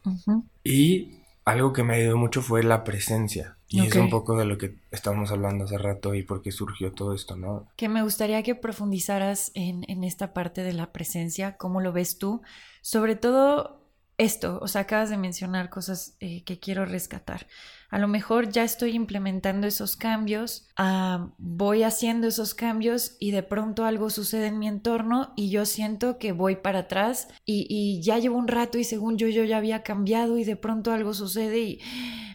Y 0.65 1.21
algo 1.45 1.73
que 1.73 1.85
me 1.85 1.95
ayudó 1.95 2.17
mucho 2.17 2.43
fue 2.43 2.63
la 2.63 2.83
presencia. 2.83 3.57
Y 3.83 3.87
es 3.87 3.97
un 3.97 4.11
poco 4.11 4.37
de 4.37 4.45
lo 4.45 4.59
que 4.59 4.77
estábamos 4.91 5.31
hablando 5.31 5.65
hace 5.65 5.79
rato 5.79 6.15
y 6.15 6.23
por 6.23 6.43
qué 6.43 6.53
surgió 6.53 6.93
todo 6.93 7.15
esto, 7.15 7.37
¿no? 7.37 7.67
Que 7.77 7.89
me 7.89 8.03
gustaría 8.03 8.43
que 8.43 8.55
profundizaras 8.55 9.51
en, 9.55 9.85
en 9.89 10.05
esta 10.05 10.33
parte 10.33 10.63
de 10.63 10.73
la 10.73 10.93
presencia, 10.93 11.57
cómo 11.57 11.81
lo 11.81 11.93
ves 11.93 12.19
tú, 12.19 12.43
sobre 12.83 13.17
todo 13.17 13.84
esto, 14.17 14.59
o 14.63 14.69
sea, 14.69 14.83
acabas 14.83 15.11
de 15.11 15.17
mencionar 15.17 15.71
cosas 15.71 16.17
eh, 16.21 16.45
que 16.45 16.61
quiero 16.61 16.85
rescatar. 16.85 17.47
A 17.91 17.99
lo 17.99 18.09
mejor 18.09 18.49
ya 18.49 18.65
estoy 18.65 18.93
implementando 18.93 19.67
esos 19.67 19.97
cambios, 19.97 20.69
ah, 20.77 21.33
voy 21.39 21.83
haciendo 21.83 22.27
esos 22.27 22.55
cambios 22.55 23.17
y 23.19 23.31
de 23.31 23.43
pronto 23.43 23.85
algo 23.85 24.11
sucede 24.11 24.47
en 24.49 24.59
mi 24.59 24.69
entorno 24.69 25.33
y 25.37 25.51
yo 25.51 25.65
siento 25.65 26.19
que 26.19 26.33
voy 26.33 26.57
para 26.57 26.81
atrás 26.81 27.29
y, 27.45 27.67
y 27.69 28.03
ya 28.03 28.19
llevo 28.19 28.39
un 28.39 28.49
rato 28.49 28.79
y 28.79 28.85
según 28.85 29.17
yo 29.17 29.29
yo 29.29 29.45
ya 29.45 29.59
había 29.59 29.83
cambiado 29.83 30.39
y 30.39 30.45
de 30.45 30.57
pronto 30.57 30.93
algo 30.93 31.15
sucede 31.15 31.61
y 31.61 31.81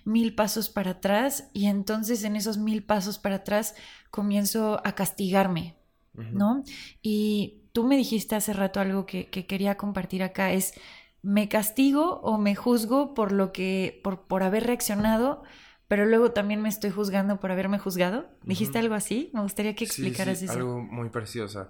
mil 0.05 0.33
pasos 0.35 0.69
para 0.69 0.91
atrás 0.91 1.49
y 1.53 1.67
entonces 1.67 2.23
en 2.23 2.35
esos 2.35 2.57
mil 2.57 2.83
pasos 2.83 3.19
para 3.19 3.35
atrás 3.35 3.75
comienzo 4.11 4.81
a 4.83 4.95
castigarme, 4.95 5.75
¿no? 6.13 6.63
Y 7.01 7.63
tú 7.73 7.85
me 7.85 7.95
dijiste 7.95 8.35
hace 8.35 8.53
rato 8.53 8.79
algo 8.79 9.05
que, 9.05 9.29
que 9.29 9.45
quería 9.45 9.75
compartir 9.75 10.23
acá, 10.23 10.51
es 10.51 10.73
me 11.21 11.49
castigo 11.49 12.19
o 12.21 12.37
me 12.37 12.55
juzgo 12.55 13.13
por 13.13 13.31
lo 13.31 13.51
que, 13.51 13.99
por, 14.03 14.21
por 14.21 14.43
haber 14.43 14.65
reaccionado, 14.65 15.43
pero 15.87 16.05
luego 16.05 16.31
también 16.31 16.61
me 16.61 16.69
estoy 16.69 16.91
juzgando 16.91 17.39
por 17.39 17.51
haberme 17.51 17.79
juzgado. 17.79 18.27
¿Dijiste 18.43 18.77
algo 18.79 18.95
así? 18.95 19.31
Me 19.33 19.41
gustaría 19.41 19.75
que 19.75 19.85
explicaras 19.85 20.39
sí, 20.39 20.45
eso. 20.45 20.53
Algo 20.53 20.79
muy 20.81 21.09
preciosa. 21.09 21.69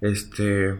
Este, 0.00 0.74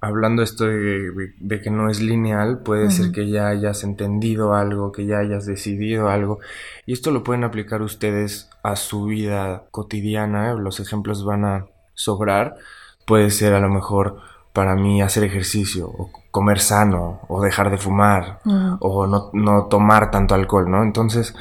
hablando 0.00 0.42
esto 0.42 0.66
de, 0.66 1.60
que 1.62 1.70
no 1.70 1.90
es 1.90 2.00
lineal, 2.00 2.62
puede 2.62 2.90
ser 2.90 3.12
que 3.12 3.28
ya 3.28 3.48
hayas 3.48 3.82
entendido 3.82 4.54
algo, 4.54 4.92
que 4.92 5.04
ya 5.04 5.18
hayas 5.18 5.46
decidido 5.46 6.08
algo. 6.08 6.38
Y 6.86 6.92
esto 6.92 7.10
lo 7.10 7.24
pueden 7.24 7.44
aplicar 7.44 7.82
ustedes 7.82 8.50
a 8.62 8.76
su 8.76 9.06
vida 9.06 9.64
cotidiana. 9.70 10.54
Los 10.54 10.80
ejemplos 10.80 11.24
van 11.24 11.44
a 11.44 11.66
sobrar. 11.94 12.56
Puede 13.04 13.30
ser 13.30 13.52
a 13.52 13.60
lo 13.60 13.68
mejor 13.68 14.20
para 14.56 14.74
mí 14.74 15.02
hacer 15.02 15.22
ejercicio 15.22 15.86
o 15.86 16.10
comer 16.30 16.60
sano 16.60 17.20
o 17.28 17.42
dejar 17.42 17.70
de 17.70 17.76
fumar 17.76 18.40
o 18.80 19.06
no, 19.06 19.28
no, 19.34 19.66
tomar 19.66 20.10
tanto 20.10 20.34
alcohol, 20.34 20.70
¿no? 20.70 20.82
Entonces, 20.82 21.34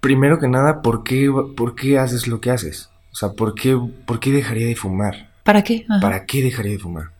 primero 0.00 0.38
que 0.38 0.48
nada, 0.48 0.80
¿por 0.80 1.04
qué, 1.04 1.30
¿por 1.54 1.74
qué 1.74 1.98
haces 1.98 2.26
lo 2.28 2.40
que 2.40 2.50
haces? 2.50 2.88
O 3.12 3.14
sea, 3.14 3.32
¿por 3.32 3.54
qué, 3.54 3.78
por 4.06 4.20
qué 4.20 4.32
dejaría 4.32 4.66
de 4.66 4.74
fumar? 4.74 5.28
¿Para 5.42 5.62
qué? 5.62 5.84
¿Para 6.00 6.24
qué 6.24 6.42
dejaría 6.42 6.72
de 6.72 6.78
fumar? 6.78 7.10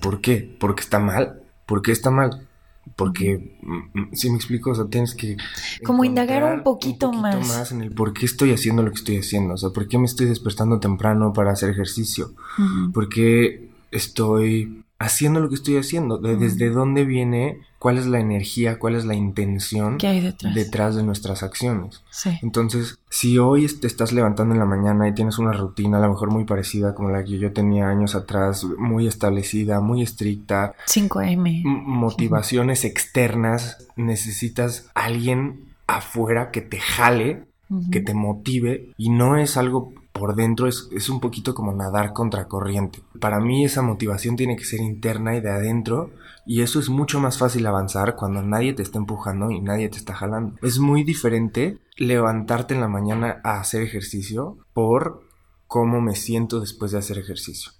¿Por 0.00 0.22
qué? 0.22 0.56
¿Porque 0.58 0.80
está 0.80 0.98
mal? 0.98 1.42
¿Por 1.66 1.82
qué 1.82 1.92
está 1.92 2.10
mal? 2.10 2.48
Porque, 2.96 3.58
mm, 3.60 4.00
mm, 4.00 4.08
si 4.14 4.30
me 4.30 4.36
explico, 4.36 4.70
o 4.70 4.74
sea, 4.74 4.86
tienes 4.86 5.14
que... 5.14 5.36
Como 5.84 6.06
indagar 6.06 6.42
un 6.42 6.62
poquito, 6.62 7.10
un 7.10 7.20
poquito 7.20 7.38
más. 7.48 7.70
en 7.70 7.82
el 7.82 7.90
por 7.90 8.14
qué 8.14 8.24
estoy 8.24 8.54
haciendo 8.54 8.82
lo 8.82 8.88
que 8.88 8.96
estoy 8.96 9.18
haciendo. 9.18 9.52
O 9.54 9.58
sea, 9.58 9.68
¿por 9.68 9.88
qué 9.88 9.98
me 9.98 10.06
estoy 10.06 10.24
despertando 10.24 10.80
temprano 10.80 11.34
para 11.34 11.52
hacer 11.52 11.68
ejercicio? 11.68 12.32
¿Por 12.94 13.10
qué 13.10 13.68
estoy 13.90 14.82
haciendo 15.02 15.40
lo 15.40 15.48
que 15.48 15.56
estoy 15.56 15.76
haciendo, 15.76 16.18
desde 16.18 16.70
dónde 16.70 17.04
viene, 17.04 17.58
cuál 17.80 17.98
es 17.98 18.06
la 18.06 18.20
energía, 18.20 18.78
cuál 18.78 18.94
es 18.94 19.04
la 19.04 19.14
intención 19.14 19.98
hay 20.00 20.20
detrás? 20.54 20.94
de 20.94 21.02
nuestras 21.02 21.42
acciones. 21.42 22.02
Entonces, 22.40 22.98
si 23.10 23.38
hoy 23.38 23.66
te 23.66 23.88
estás 23.88 24.12
levantando 24.12 24.54
en 24.54 24.60
la 24.60 24.64
mañana 24.64 25.08
y 25.08 25.14
tienes 25.14 25.38
una 25.38 25.52
rutina 25.52 25.98
a 25.98 26.00
lo 26.00 26.10
mejor 26.10 26.30
muy 26.30 26.44
parecida 26.44 26.94
como 26.94 27.10
la 27.10 27.24
que 27.24 27.38
yo 27.38 27.52
tenía 27.52 27.88
años 27.88 28.14
atrás, 28.14 28.64
muy 28.78 29.08
establecida, 29.08 29.80
muy 29.80 30.02
estricta, 30.02 30.74
5M, 30.86 31.64
motivaciones 31.64 32.84
externas, 32.84 33.88
necesitas 33.96 34.88
alguien 34.94 35.64
afuera 35.88 36.52
que 36.52 36.60
te 36.60 36.78
jale, 36.78 37.44
que 37.90 38.00
te 38.00 38.14
motive 38.14 38.90
y 38.96 39.08
no 39.08 39.36
es 39.36 39.56
algo 39.56 39.94
por 40.12 40.34
dentro 40.34 40.68
es, 40.68 40.88
es, 40.92 41.08
un 41.08 41.20
poquito 41.20 41.54
como 41.54 41.72
nadar 41.72 42.12
contracorriente. 42.12 43.00
Para 43.20 43.40
mí 43.40 43.64
esa 43.64 43.82
motivación 43.82 44.36
tiene 44.36 44.56
que 44.56 44.64
ser 44.64 44.80
interna 44.80 45.36
y 45.36 45.40
de 45.40 45.50
adentro 45.50 46.10
y 46.44 46.62
eso 46.62 46.80
es 46.80 46.88
mucho 46.88 47.20
más 47.20 47.38
fácil 47.38 47.66
avanzar 47.66 48.16
cuando 48.16 48.42
nadie 48.42 48.72
te 48.72 48.82
está 48.82 48.98
empujando 48.98 49.50
y 49.50 49.60
nadie 49.60 49.88
te 49.88 49.98
está 49.98 50.14
jalando. 50.14 50.56
Es 50.62 50.78
muy 50.78 51.04
diferente 51.04 51.78
levantarte 51.96 52.74
en 52.74 52.80
la 52.80 52.88
mañana 52.88 53.40
a 53.44 53.60
hacer 53.60 53.82
ejercicio 53.82 54.58
por 54.72 55.22
cómo 55.66 56.00
me 56.00 56.16
siento 56.16 56.60
después 56.60 56.92
de 56.92 56.98
hacer 56.98 57.18
ejercicio. 57.18 57.72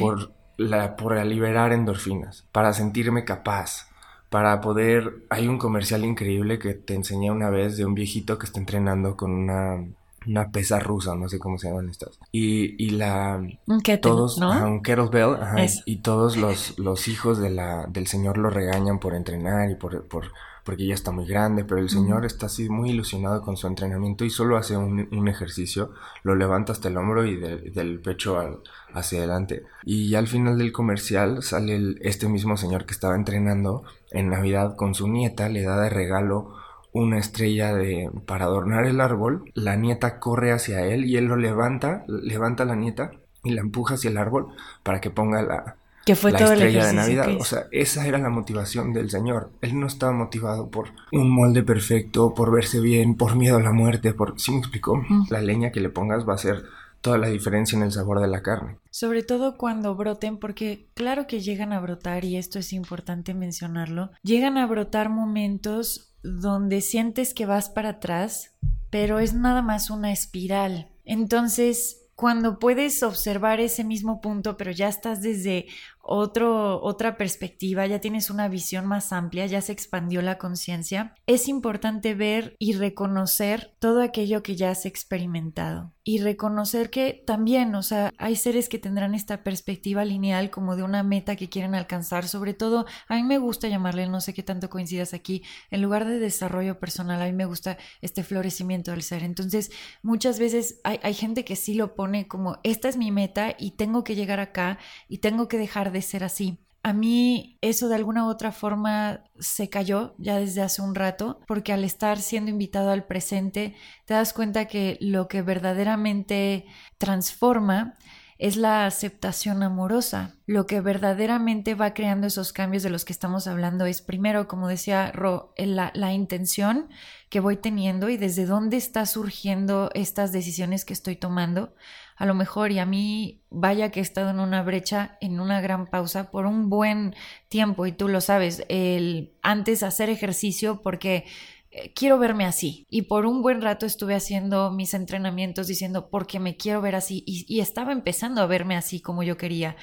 Por, 0.00 0.32
la, 0.56 0.96
por 0.96 1.24
liberar 1.24 1.72
endorfinas, 1.72 2.46
para 2.50 2.72
sentirme 2.72 3.24
capaz, 3.24 3.88
para 4.28 4.60
poder... 4.60 5.24
Hay 5.30 5.46
un 5.46 5.58
comercial 5.58 6.04
increíble 6.04 6.58
que 6.58 6.74
te 6.74 6.94
enseñé 6.94 7.30
una 7.30 7.48
vez 7.48 7.76
de 7.76 7.84
un 7.84 7.94
viejito 7.94 8.38
que 8.38 8.46
está 8.46 8.58
entrenando 8.58 9.16
con 9.16 9.30
una 9.30 9.86
una 10.26 10.50
pesa 10.50 10.78
rusa, 10.78 11.14
no 11.14 11.28
sé 11.28 11.38
cómo 11.38 11.58
se 11.58 11.68
llaman 11.68 11.88
estas. 11.88 12.18
Y, 12.32 12.82
y 12.82 12.90
la... 12.90 13.42
Un 13.66 13.80
kettle, 13.80 14.10
todos, 14.10 14.38
¿no? 14.38 14.50
un 14.66 14.82
kettlebell, 14.82 15.34
ajá, 15.40 15.56
y 15.86 15.96
todos 15.96 16.36
los, 16.36 16.78
los 16.78 17.08
hijos 17.08 17.38
de 17.38 17.50
la, 17.50 17.86
del 17.86 18.06
señor 18.06 18.38
lo 18.38 18.50
regañan 18.50 18.98
por 18.98 19.14
entrenar 19.14 19.70
y 19.70 19.74
por, 19.74 20.06
por 20.08 20.32
porque 20.64 20.86
ya 20.86 20.94
está 20.94 21.10
muy 21.10 21.26
grande, 21.26 21.64
pero 21.64 21.80
el 21.80 21.88
señor 21.88 22.24
está 22.24 22.46
así 22.46 22.68
muy 22.68 22.90
ilusionado 22.90 23.42
con 23.42 23.56
su 23.56 23.66
entrenamiento 23.66 24.24
y 24.24 24.30
solo 24.30 24.56
hace 24.56 24.76
un, 24.76 25.08
un 25.10 25.28
ejercicio, 25.28 25.92
lo 26.22 26.34
levanta 26.34 26.72
hasta 26.72 26.88
el 26.88 26.96
hombro 26.96 27.24
y 27.26 27.36
del 27.36 28.00
pecho 28.00 28.38
al, 28.38 28.58
hacia 28.92 29.18
adelante. 29.18 29.64
Y 29.84 30.14
al 30.14 30.28
final 30.28 30.58
del 30.58 30.72
comercial 30.72 31.42
sale 31.42 31.96
este 32.02 32.28
mismo 32.28 32.56
señor 32.56 32.86
que 32.86 32.92
estaba 32.92 33.16
entrenando 33.16 33.84
en 34.10 34.28
Navidad 34.28 34.76
con 34.76 34.94
su 34.94 35.08
nieta, 35.08 35.48
le 35.48 35.62
da 35.62 35.80
de 35.80 35.90
regalo 35.90 36.54
una 36.92 37.18
estrella 37.18 37.74
de, 37.74 38.10
para 38.26 38.46
adornar 38.46 38.86
el 38.86 39.00
árbol, 39.00 39.50
la 39.54 39.76
nieta 39.76 40.18
corre 40.18 40.52
hacia 40.52 40.86
él 40.86 41.04
y 41.04 41.16
él 41.16 41.26
lo 41.26 41.36
levanta, 41.36 42.04
levanta 42.06 42.64
a 42.64 42.66
la 42.66 42.76
nieta 42.76 43.12
y 43.44 43.50
la 43.50 43.60
empuja 43.60 43.94
hacia 43.94 44.10
el 44.10 44.18
árbol 44.18 44.48
para 44.82 45.00
que 45.00 45.10
ponga 45.10 45.42
la, 45.42 45.76
que 46.04 46.16
fue 46.16 46.32
la 46.32 46.38
todo 46.38 46.52
estrella 46.52 46.86
de 46.86 46.92
Navidad. 46.94 47.28
O 47.38 47.44
sea, 47.44 47.66
esa 47.70 48.06
era 48.06 48.18
la 48.18 48.30
motivación 48.30 48.92
del 48.92 49.10
Señor. 49.10 49.50
Él 49.60 49.78
no 49.78 49.86
estaba 49.86 50.12
motivado 50.12 50.70
por 50.70 50.88
un 51.12 51.30
molde 51.30 51.62
perfecto, 51.62 52.34
por 52.34 52.50
verse 52.50 52.80
bien, 52.80 53.16
por 53.16 53.36
miedo 53.36 53.58
a 53.58 53.62
la 53.62 53.72
muerte, 53.72 54.14
por... 54.14 54.40
¿Sí 54.40 54.52
me 54.52 54.58
explicó? 54.58 55.04
La 55.28 55.40
leña 55.40 55.70
que 55.70 55.80
le 55.80 55.90
pongas 55.90 56.26
va 56.26 56.32
a 56.32 56.36
hacer 56.36 56.64
toda 57.00 57.18
la 57.18 57.28
diferencia 57.28 57.76
en 57.76 57.84
el 57.84 57.92
sabor 57.92 58.20
de 58.20 58.28
la 58.28 58.42
carne. 58.42 58.76
Sobre 58.90 59.22
todo 59.22 59.56
cuando 59.56 59.94
broten, 59.94 60.38
porque 60.38 60.88
claro 60.94 61.26
que 61.26 61.40
llegan 61.40 61.72
a 61.72 61.80
brotar, 61.80 62.24
y 62.24 62.36
esto 62.36 62.58
es 62.58 62.72
importante 62.72 63.32
mencionarlo, 63.34 64.10
llegan 64.22 64.58
a 64.58 64.66
brotar 64.66 65.08
momentos 65.08 66.09
donde 66.22 66.80
sientes 66.80 67.34
que 67.34 67.46
vas 67.46 67.68
para 67.68 67.90
atrás, 67.90 68.54
pero 68.90 69.18
es 69.18 69.34
nada 69.34 69.62
más 69.62 69.90
una 69.90 70.12
espiral. 70.12 70.88
Entonces, 71.04 72.08
cuando 72.14 72.58
puedes 72.58 73.02
observar 73.02 73.60
ese 73.60 73.82
mismo 73.82 74.20
punto, 74.20 74.56
pero 74.56 74.70
ya 74.70 74.88
estás 74.88 75.22
desde 75.22 75.66
otro, 76.02 76.82
otra 76.82 77.16
perspectiva, 77.16 77.86
ya 77.86 78.00
tienes 78.00 78.30
una 78.30 78.48
visión 78.48 78.86
más 78.86 79.12
amplia, 79.12 79.46
ya 79.46 79.60
se 79.60 79.72
expandió 79.72 80.22
la 80.22 80.38
conciencia, 80.38 81.14
es 81.26 81.48
importante 81.48 82.14
ver 82.14 82.56
y 82.58 82.72
reconocer 82.72 83.74
todo 83.78 84.02
aquello 84.02 84.42
que 84.42 84.56
ya 84.56 84.70
has 84.70 84.86
experimentado 84.86 85.92
y 86.02 86.18
reconocer 86.18 86.90
que 86.90 87.22
también, 87.24 87.74
o 87.74 87.82
sea, 87.82 88.12
hay 88.18 88.34
seres 88.34 88.68
que 88.68 88.78
tendrán 88.78 89.14
esta 89.14 89.44
perspectiva 89.44 90.04
lineal 90.04 90.50
como 90.50 90.74
de 90.74 90.82
una 90.82 91.02
meta 91.02 91.36
que 91.36 91.48
quieren 91.48 91.74
alcanzar, 91.74 92.26
sobre 92.26 92.54
todo, 92.54 92.86
a 93.06 93.14
mí 93.14 93.22
me 93.22 93.38
gusta 93.38 93.68
llamarle, 93.68 94.08
no 94.08 94.20
sé 94.20 94.34
qué 94.34 94.42
tanto 94.42 94.70
coincidas 94.70 95.14
aquí, 95.14 95.44
en 95.70 95.82
lugar 95.82 96.06
de 96.06 96.18
desarrollo 96.18 96.80
personal, 96.80 97.20
a 97.20 97.26
mí 97.26 97.32
me 97.32 97.44
gusta 97.44 97.78
este 98.00 98.24
florecimiento 98.24 98.90
del 98.90 99.02
ser. 99.02 99.22
Entonces, 99.22 99.70
muchas 100.02 100.38
veces 100.38 100.80
hay, 100.84 100.98
hay 101.02 101.14
gente 101.14 101.44
que 101.44 101.54
sí 101.54 101.74
lo 101.74 101.94
pone 101.94 102.26
como, 102.26 102.58
esta 102.64 102.88
es 102.88 102.96
mi 102.96 103.12
meta 103.12 103.54
y 103.58 103.72
tengo 103.72 104.02
que 104.02 104.16
llegar 104.16 104.40
acá 104.40 104.78
y 105.06 105.18
tengo 105.18 105.46
que 105.46 105.58
dejar 105.58 105.89
de 105.90 106.02
ser 106.02 106.24
así. 106.24 106.58
A 106.82 106.94
mí 106.94 107.58
eso 107.60 107.88
de 107.88 107.96
alguna 107.96 108.24
u 108.24 108.28
otra 108.28 108.52
forma 108.52 109.24
se 109.38 109.68
cayó 109.68 110.14
ya 110.16 110.38
desde 110.38 110.62
hace 110.62 110.80
un 110.80 110.94
rato, 110.94 111.40
porque 111.46 111.74
al 111.74 111.84
estar 111.84 112.18
siendo 112.18 112.50
invitado 112.50 112.90
al 112.90 113.04
presente, 113.04 113.74
te 114.06 114.14
das 114.14 114.32
cuenta 114.32 114.64
que 114.64 114.96
lo 115.00 115.28
que 115.28 115.42
verdaderamente 115.42 116.64
transforma 116.96 117.96
es 118.40 118.56
la 118.56 118.86
aceptación 118.86 119.62
amorosa. 119.62 120.36
Lo 120.46 120.66
que 120.66 120.80
verdaderamente 120.80 121.74
va 121.74 121.92
creando 121.92 122.26
esos 122.26 122.54
cambios 122.54 122.82
de 122.82 122.88
los 122.88 123.04
que 123.04 123.12
estamos 123.12 123.46
hablando 123.46 123.84
es 123.84 124.00
primero, 124.00 124.48
como 124.48 124.66
decía 124.66 125.12
Ro, 125.12 125.52
la, 125.58 125.92
la 125.94 126.14
intención 126.14 126.88
que 127.28 127.40
voy 127.40 127.58
teniendo 127.58 128.08
y 128.08 128.16
desde 128.16 128.46
dónde 128.46 128.78
está 128.78 129.04
surgiendo 129.04 129.90
estas 129.92 130.32
decisiones 130.32 130.86
que 130.86 130.94
estoy 130.94 131.16
tomando 131.16 131.74
a 132.20 132.26
lo 132.26 132.34
mejor 132.34 132.70
y 132.70 132.78
a 132.78 132.84
mí 132.84 133.40
vaya 133.48 133.90
que 133.90 134.00
he 134.00 134.02
estado 134.02 134.28
en 134.28 134.40
una 134.40 134.62
brecha, 134.62 135.16
en 135.22 135.40
una 135.40 135.62
gran 135.62 135.86
pausa 135.86 136.30
por 136.30 136.44
un 136.44 136.68
buen 136.68 137.14
tiempo 137.48 137.86
y 137.86 137.92
tú 137.92 138.08
lo 138.08 138.20
sabes, 138.20 138.62
el 138.68 139.32
antes 139.40 139.82
hacer 139.82 140.10
ejercicio 140.10 140.82
porque 140.82 141.24
eh, 141.70 141.94
quiero 141.94 142.18
verme 142.18 142.44
así. 142.44 142.84
Y 142.90 143.02
por 143.02 143.24
un 143.24 143.40
buen 143.40 143.62
rato 143.62 143.86
estuve 143.86 144.14
haciendo 144.14 144.70
mis 144.70 144.92
entrenamientos 144.92 145.66
diciendo 145.66 146.10
porque 146.10 146.40
me 146.40 146.58
quiero 146.58 146.82
ver 146.82 146.94
así 146.94 147.24
y, 147.26 147.46
y 147.48 147.60
estaba 147.60 147.90
empezando 147.90 148.42
a 148.42 148.46
verme 148.46 148.76
así 148.76 149.00
como 149.00 149.22
yo 149.22 149.38
quería 149.38 149.76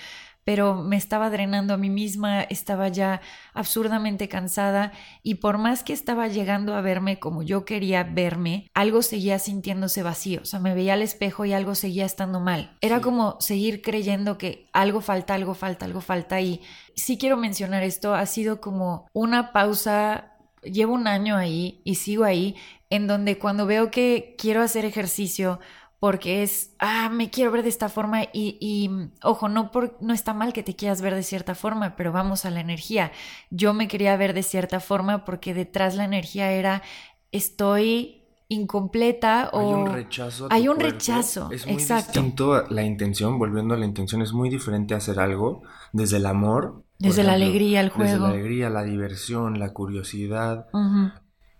pero 0.47 0.75
me 0.75 0.95
estaba 0.95 1.29
drenando 1.29 1.73
a 1.73 1.77
mí 1.77 1.89
misma, 1.89 2.41
estaba 2.41 2.87
ya 2.87 3.19
absurdamente 3.53 4.29
cansada 4.29 4.93
y 5.21 5.35
por 5.35 5.57
más 5.57 5.83
que 5.83 5.91
estaba 5.91 6.29
llegando 6.29 6.73
a 6.73 6.79
verme 6.79 7.19
como 7.19 7.43
yo 7.43 7.65
quería 7.65 8.05
verme, 8.05 8.71
algo 8.73 9.01
seguía 9.01 9.39
sintiéndose 9.39 10.03
vacío, 10.03 10.39
o 10.43 10.45
sea, 10.45 10.61
me 10.61 10.73
veía 10.73 10.93
al 10.93 11.01
espejo 11.01 11.43
y 11.43 11.51
algo 11.51 11.75
seguía 11.75 12.05
estando 12.05 12.39
mal. 12.39 12.77
Era 12.79 13.01
como 13.01 13.35
seguir 13.41 13.81
creyendo 13.81 14.37
que 14.37 14.69
algo 14.71 15.01
falta, 15.01 15.33
algo 15.33 15.53
falta, 15.53 15.83
algo 15.83 15.99
falta 15.99 16.39
y 16.39 16.61
sí 16.95 17.17
quiero 17.17 17.35
mencionar 17.35 17.83
esto, 17.83 18.15
ha 18.15 18.25
sido 18.25 18.61
como 18.61 19.09
una 19.11 19.51
pausa 19.51 20.31
llevo 20.63 20.93
un 20.93 21.07
año 21.07 21.35
ahí 21.35 21.81
y 21.83 21.95
sigo 21.95 22.23
ahí, 22.23 22.55
en 22.89 23.05
donde 23.07 23.37
cuando 23.37 23.65
veo 23.65 23.91
que 23.91 24.35
quiero 24.37 24.61
hacer 24.61 24.85
ejercicio 24.85 25.59
porque 25.99 26.43
es, 26.43 26.75
ah, 26.79 27.09
me 27.09 27.29
quiero 27.31 27.51
ver 27.51 27.63
de 27.63 27.69
esta 27.69 27.89
forma 27.89 28.23
y, 28.23 28.57
y, 28.61 28.89
ojo, 29.23 29.49
no, 29.49 29.71
por, 29.71 29.97
no 30.01 30.13
está 30.13 30.33
mal 30.33 30.53
que 30.53 30.63
te 30.63 30.75
quieras 30.75 31.01
ver 31.01 31.15
de 31.15 31.23
cierta 31.23 31.55
forma, 31.55 31.95
pero 31.95 32.11
vamos 32.11 32.45
a 32.45 32.51
la 32.51 32.59
energía. 32.59 33.11
Yo 33.49 33.73
me 33.73 33.87
quería 33.87 34.15
ver 34.17 34.33
de 34.33 34.43
cierta 34.43 34.79
forma 34.79 35.25
porque 35.25 35.53
detrás 35.53 35.95
la 35.95 36.05
energía 36.05 36.51
era, 36.51 36.83
estoy 37.31 38.23
incompleta 38.49 39.49
o... 39.53 39.59
Hay 39.59 39.73
un 39.73 39.85
rechazo. 39.87 40.49
a 40.51 40.53
tu 40.55 40.55
Hay 40.55 40.67
un 40.67 40.75
cuerpo. 40.75 40.81
rechazo, 40.81 41.49
Es 41.49 41.67
muy 41.67 41.81
exacto. 41.81 42.21
distinto 42.21 42.63
la 42.69 42.83
intención, 42.83 43.37
volviendo 43.39 43.73
a 43.73 43.77
la 43.77 43.85
intención, 43.85 44.21
es 44.21 44.33
muy 44.33 44.49
diferente 44.49 44.95
hacer 44.95 45.19
algo 45.19 45.63
desde 45.93 46.17
el 46.17 46.25
amor. 46.25 46.83
Desde 46.99 47.23
la 47.23 47.33
alegría, 47.33 47.81
el 47.81 47.91
Desde 47.95 48.17
juego. 48.17 48.27
la 48.27 48.29
alegría, 48.29 48.69
la 48.69 48.83
diversión, 48.83 49.59
la 49.59 49.73
curiosidad. 49.73 50.67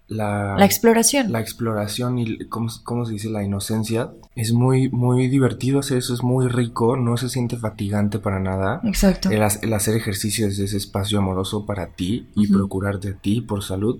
La, 0.08 0.56
La 0.58 0.66
exploración. 0.66 1.32
la 1.32 1.40
exploración 1.42 2.18
y, 2.18 2.46
¿cómo, 2.48 2.70
cómo 2.84 3.06
se 3.06 3.14
dice? 3.14 3.30
La 3.30 3.44
inocencia. 3.44 4.12
Es 4.36 4.54
muy, 4.54 4.90
muy 4.90 5.28
divertido 5.28 5.80
hacer 5.80 5.98
eso, 5.98 6.14
es 6.14 6.24
muy 6.24 6.48
rico, 6.48 6.96
no 6.96 7.18
se 7.18 7.28
siente 7.30 7.58
fatigante 7.58 8.20
para 8.20 8.40
nada. 8.40 8.80
Exacto. 8.86 9.30
El, 9.30 9.44
ha- 9.44 9.50
el 9.62 9.74
hacer 9.74 9.96
ejercicio 9.96 10.48
desde 10.48 10.64
ese 10.66 10.78
espacio 10.78 11.20
amoroso 11.20 11.66
para 11.66 11.88
ti 11.88 12.28
y 12.36 12.46
Ujú. 12.46 12.58
procurarte 12.60 13.10
a 13.10 13.14
ti 13.16 13.42
por 13.42 13.64
salud, 13.64 14.00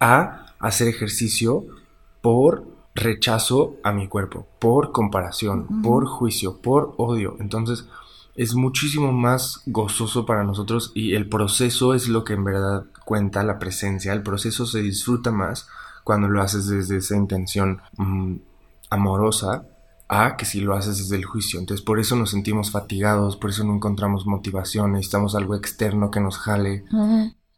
a 0.00 0.46
hacer 0.60 0.88
ejercicio 0.88 1.66
por 2.22 2.66
rechazo 2.94 3.76
a 3.82 3.92
mi 3.92 4.08
cuerpo, 4.08 4.46
por 4.58 4.92
comparación, 4.92 5.82
por 5.82 6.06
juicio, 6.06 6.58
por 6.62 6.94
odio. 6.96 7.36
Entonces 7.40 7.84
es 8.34 8.54
muchísimo 8.54 9.12
más 9.12 9.62
gozoso 9.66 10.26
para 10.26 10.44
nosotros 10.44 10.92
y 10.94 11.14
el 11.14 11.28
proceso 11.28 11.94
es 11.94 12.08
lo 12.08 12.24
que 12.24 12.32
en 12.32 12.44
verdad 12.44 12.84
cuenta 13.04 13.44
la 13.44 13.58
presencia. 13.58 14.12
El 14.12 14.22
proceso 14.22 14.66
se 14.66 14.82
disfruta 14.82 15.30
más 15.30 15.68
cuando 16.02 16.28
lo 16.28 16.42
haces 16.42 16.66
desde 16.66 16.96
esa 16.96 17.16
intención 17.16 17.80
mm, 17.96 18.36
amorosa 18.90 19.66
a 20.08 20.36
que 20.36 20.44
si 20.44 20.60
lo 20.60 20.74
haces 20.74 20.98
desde 20.98 21.16
el 21.16 21.24
juicio. 21.24 21.60
Entonces 21.60 21.84
por 21.84 22.00
eso 22.00 22.16
nos 22.16 22.30
sentimos 22.30 22.70
fatigados, 22.70 23.36
por 23.36 23.50
eso 23.50 23.64
no 23.64 23.74
encontramos 23.74 24.26
motivación, 24.26 24.92
necesitamos 24.92 25.34
algo 25.34 25.54
externo 25.54 26.10
que 26.10 26.20
nos 26.20 26.38
jale. 26.38 26.84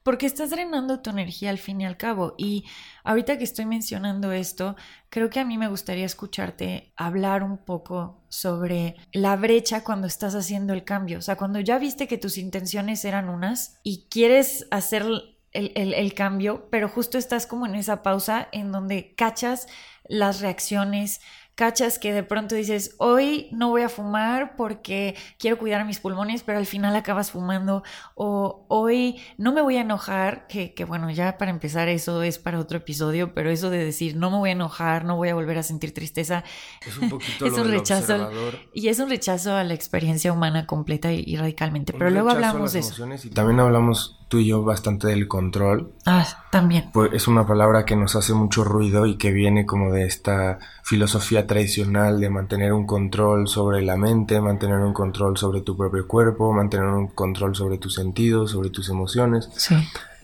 Porque 0.06 0.26
estás 0.26 0.50
drenando 0.50 1.00
tu 1.00 1.10
energía 1.10 1.50
al 1.50 1.58
fin 1.58 1.80
y 1.80 1.84
al 1.84 1.96
cabo. 1.96 2.34
Y 2.38 2.64
ahorita 3.02 3.38
que 3.38 3.44
estoy 3.44 3.66
mencionando 3.66 4.30
esto, 4.30 4.76
creo 5.10 5.30
que 5.30 5.40
a 5.40 5.44
mí 5.44 5.58
me 5.58 5.66
gustaría 5.66 6.06
escucharte 6.06 6.92
hablar 6.96 7.42
un 7.42 7.58
poco 7.58 8.22
sobre 8.28 8.94
la 9.12 9.34
brecha 9.34 9.82
cuando 9.82 10.06
estás 10.06 10.36
haciendo 10.36 10.74
el 10.74 10.84
cambio. 10.84 11.18
O 11.18 11.22
sea, 11.22 11.34
cuando 11.36 11.58
ya 11.58 11.78
viste 11.80 12.06
que 12.06 12.18
tus 12.18 12.38
intenciones 12.38 13.04
eran 13.04 13.28
unas 13.28 13.80
y 13.82 14.06
quieres 14.08 14.68
hacer 14.70 15.02
el, 15.02 15.72
el- 15.74 15.92
el 15.94 16.14
cambio, 16.14 16.68
pero 16.70 16.88
justo 16.88 17.18
estás 17.18 17.46
como 17.48 17.66
en 17.66 17.74
esa 17.74 18.04
pausa 18.04 18.48
en 18.52 18.70
donde 18.70 19.14
cachas 19.16 19.66
las 20.08 20.40
reacciones, 20.40 21.20
cachas 21.56 21.98
que 21.98 22.12
de 22.12 22.22
pronto 22.22 22.54
dices, 22.54 22.94
hoy 22.98 23.48
no 23.50 23.70
voy 23.70 23.80
a 23.82 23.88
fumar 23.88 24.56
porque 24.56 25.16
quiero 25.38 25.58
cuidar 25.58 25.84
mis 25.86 25.98
pulmones, 25.98 26.42
pero 26.42 26.58
al 26.58 26.66
final 26.66 26.94
acabas 26.94 27.30
fumando, 27.30 27.82
o 28.14 28.66
hoy 28.68 29.20
no 29.38 29.52
me 29.52 29.62
voy 29.62 29.78
a 29.78 29.80
enojar, 29.80 30.46
que, 30.48 30.74
que 30.74 30.84
bueno, 30.84 31.10
ya 31.10 31.38
para 31.38 31.50
empezar 31.50 31.88
eso 31.88 32.22
es 32.22 32.38
para 32.38 32.60
otro 32.60 32.76
episodio, 32.76 33.32
pero 33.32 33.50
eso 33.50 33.70
de 33.70 33.82
decir, 33.84 34.16
no 34.16 34.30
me 34.30 34.36
voy 34.36 34.50
a 34.50 34.52
enojar, 34.52 35.04
no 35.06 35.16
voy 35.16 35.30
a 35.30 35.34
volver 35.34 35.56
a 35.56 35.62
sentir 35.62 35.94
tristeza, 35.94 36.44
Es 36.86 36.98
un 36.98 37.08
poquito 37.08 37.46
Es 37.46 37.52
lo 37.52 37.62
un 37.62 37.70
del 37.70 37.78
rechazo. 37.80 38.12
observador. 38.14 38.58
y 38.74 38.88
es 38.88 38.98
un 38.98 39.08
rechazo 39.08 39.54
a 39.54 39.64
la 39.64 39.72
experiencia 39.72 40.32
humana 40.32 40.66
completa 40.66 41.10
y, 41.10 41.24
y 41.26 41.36
radicalmente, 41.36 41.94
pero 41.94 42.10
luego 42.10 42.28
a 42.28 42.32
hablamos 42.32 42.62
las 42.62 42.72
de 42.74 42.78
eso. 42.80 43.26
y 43.26 43.30
también 43.30 43.60
hablamos 43.60 44.18
tú 44.28 44.38
y 44.38 44.46
yo 44.48 44.62
bastante 44.64 45.08
del 45.08 45.28
control. 45.28 45.92
Ah, 46.04 46.26
también. 46.50 46.90
Pues 46.92 47.12
es 47.12 47.28
una 47.28 47.46
palabra 47.46 47.84
que 47.84 47.94
nos 47.96 48.16
hace 48.16 48.34
mucho 48.34 48.64
ruido 48.64 49.06
y 49.06 49.16
que 49.18 49.30
viene 49.32 49.66
como 49.66 49.92
de 49.92 50.04
esta 50.04 50.58
filosofía 50.82 51.46
tradicional 51.46 52.20
de 52.20 52.30
mantener 52.30 52.72
un 52.72 52.86
control 52.86 53.46
sobre 53.48 53.82
la 53.82 53.96
mente, 53.96 54.40
mantener 54.40 54.78
un 54.78 54.92
control 54.92 55.36
sobre 55.36 55.60
tu 55.60 55.76
propio 55.76 56.06
cuerpo, 56.08 56.52
mantener 56.52 56.86
un 56.86 57.08
control 57.08 57.54
sobre 57.54 57.78
tus 57.78 57.94
sentidos, 57.94 58.50
sobre 58.50 58.70
tus 58.70 58.88
emociones. 58.88 59.48
Sí. 59.56 59.76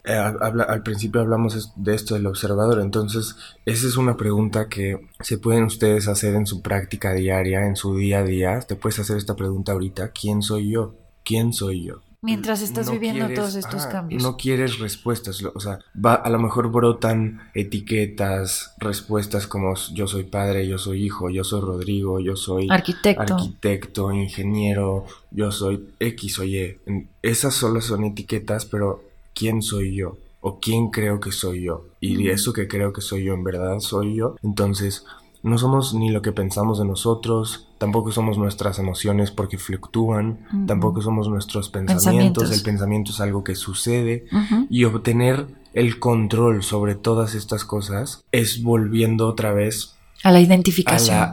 Eh, 0.04 0.14
habla- 0.16 0.64
al 0.64 0.82
principio 0.82 1.20
hablamos 1.20 1.72
de 1.76 1.94
esto 1.94 2.14
del 2.14 2.26
observador, 2.26 2.80
entonces 2.80 3.36
esa 3.66 3.86
es 3.86 3.96
una 3.96 4.16
pregunta 4.16 4.68
que 4.68 4.98
se 5.20 5.38
pueden 5.38 5.62
ustedes 5.62 6.08
hacer 6.08 6.34
en 6.34 6.44
su 6.44 6.60
práctica 6.60 7.12
diaria, 7.12 7.64
en 7.68 7.76
su 7.76 7.94
día 7.94 8.18
a 8.18 8.24
día. 8.24 8.58
Te 8.62 8.74
puedes 8.74 8.98
hacer 8.98 9.16
esta 9.16 9.36
pregunta 9.36 9.70
ahorita, 9.70 10.08
¿quién 10.08 10.42
soy 10.42 10.72
yo? 10.72 10.96
¿Quién 11.24 11.52
soy 11.52 11.84
yo? 11.84 12.00
Mientras 12.24 12.62
estás 12.62 12.86
No 12.86 12.92
viviendo 12.92 13.26
quieres- 13.26 13.36
todos 13.38 13.54
estos 13.56 13.82
ajá, 13.82 13.90
cambios. 13.90 14.22
No 14.22 14.36
quieres 14.36 14.78
respuestas, 14.78 15.42
o 15.42 15.58
sea, 15.58 15.80
va, 15.94 16.14
a 16.14 16.30
lo 16.30 16.38
mejor 16.38 16.70
brotan 16.70 17.50
etiquetas, 17.52 18.74
respuestas 18.78 19.48
como 19.48 19.74
yo 19.92 20.06
soy 20.06 20.22
padre, 20.22 20.68
yo 20.68 20.78
soy 20.78 21.04
hijo, 21.04 21.30
yo 21.30 21.42
soy 21.42 21.60
Rodrigo, 21.60 22.20
yo 22.20 22.36
soy 22.36 22.68
Arquitecto. 22.70 23.34
arquitecto, 23.34 24.12
ingeniero, 24.12 25.04
yo 25.32 25.50
soy 25.50 25.88
X 25.98 26.38
o 26.38 26.44
Y. 26.44 26.78
Esas 27.22 27.54
solo 27.54 27.80
son 27.80 28.04
etiquetas, 28.04 28.66
pero 28.66 29.02
¿quién 29.34 29.60
soy 29.62 29.94
yo? 29.96 30.16
o 30.44 30.58
quién 30.58 30.90
creo 30.90 31.20
que 31.20 31.30
soy 31.30 31.62
yo. 31.62 31.84
Y 32.00 32.28
eso 32.28 32.52
que 32.52 32.66
creo 32.66 32.92
que 32.92 33.00
soy 33.00 33.22
yo 33.22 33.32
en 33.34 33.44
verdad 33.44 33.78
soy 33.78 34.16
yo. 34.16 34.34
Entonces, 34.42 35.04
no 35.44 35.56
somos 35.56 35.94
ni 35.94 36.10
lo 36.10 36.20
que 36.20 36.32
pensamos 36.32 36.80
de 36.80 36.84
nosotros, 36.84 37.68
tampoco 37.82 38.12
somos 38.12 38.38
nuestras 38.38 38.78
emociones 38.78 39.32
porque 39.32 39.58
fluctúan, 39.58 40.38
tampoco 40.68 41.02
somos 41.02 41.26
nuestros 41.26 41.68
pensamientos. 41.68 42.52
el 42.52 42.62
pensamiento 42.62 43.10
es 43.10 43.20
algo 43.20 43.42
que 43.42 43.56
sucede 43.56 44.26
y 44.70 44.84
obtener 44.84 45.48
el 45.74 45.98
control 45.98 46.62
sobre 46.62 46.94
todas 46.94 47.34
estas 47.34 47.64
cosas 47.64 48.22
es 48.30 48.62
volviendo 48.62 49.26
otra 49.26 49.52
vez 49.52 49.96
a 50.22 50.30
la 50.30 50.40
identificación. 50.40 51.32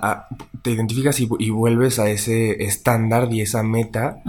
te 0.63 0.71
identificas 0.71 1.19
y, 1.19 1.27
vuelves 1.51 1.99
a 1.99 2.09
ese 2.09 2.63
estándar 2.63 3.31
y 3.31 3.41
esa 3.41 3.61
meta 3.61 4.23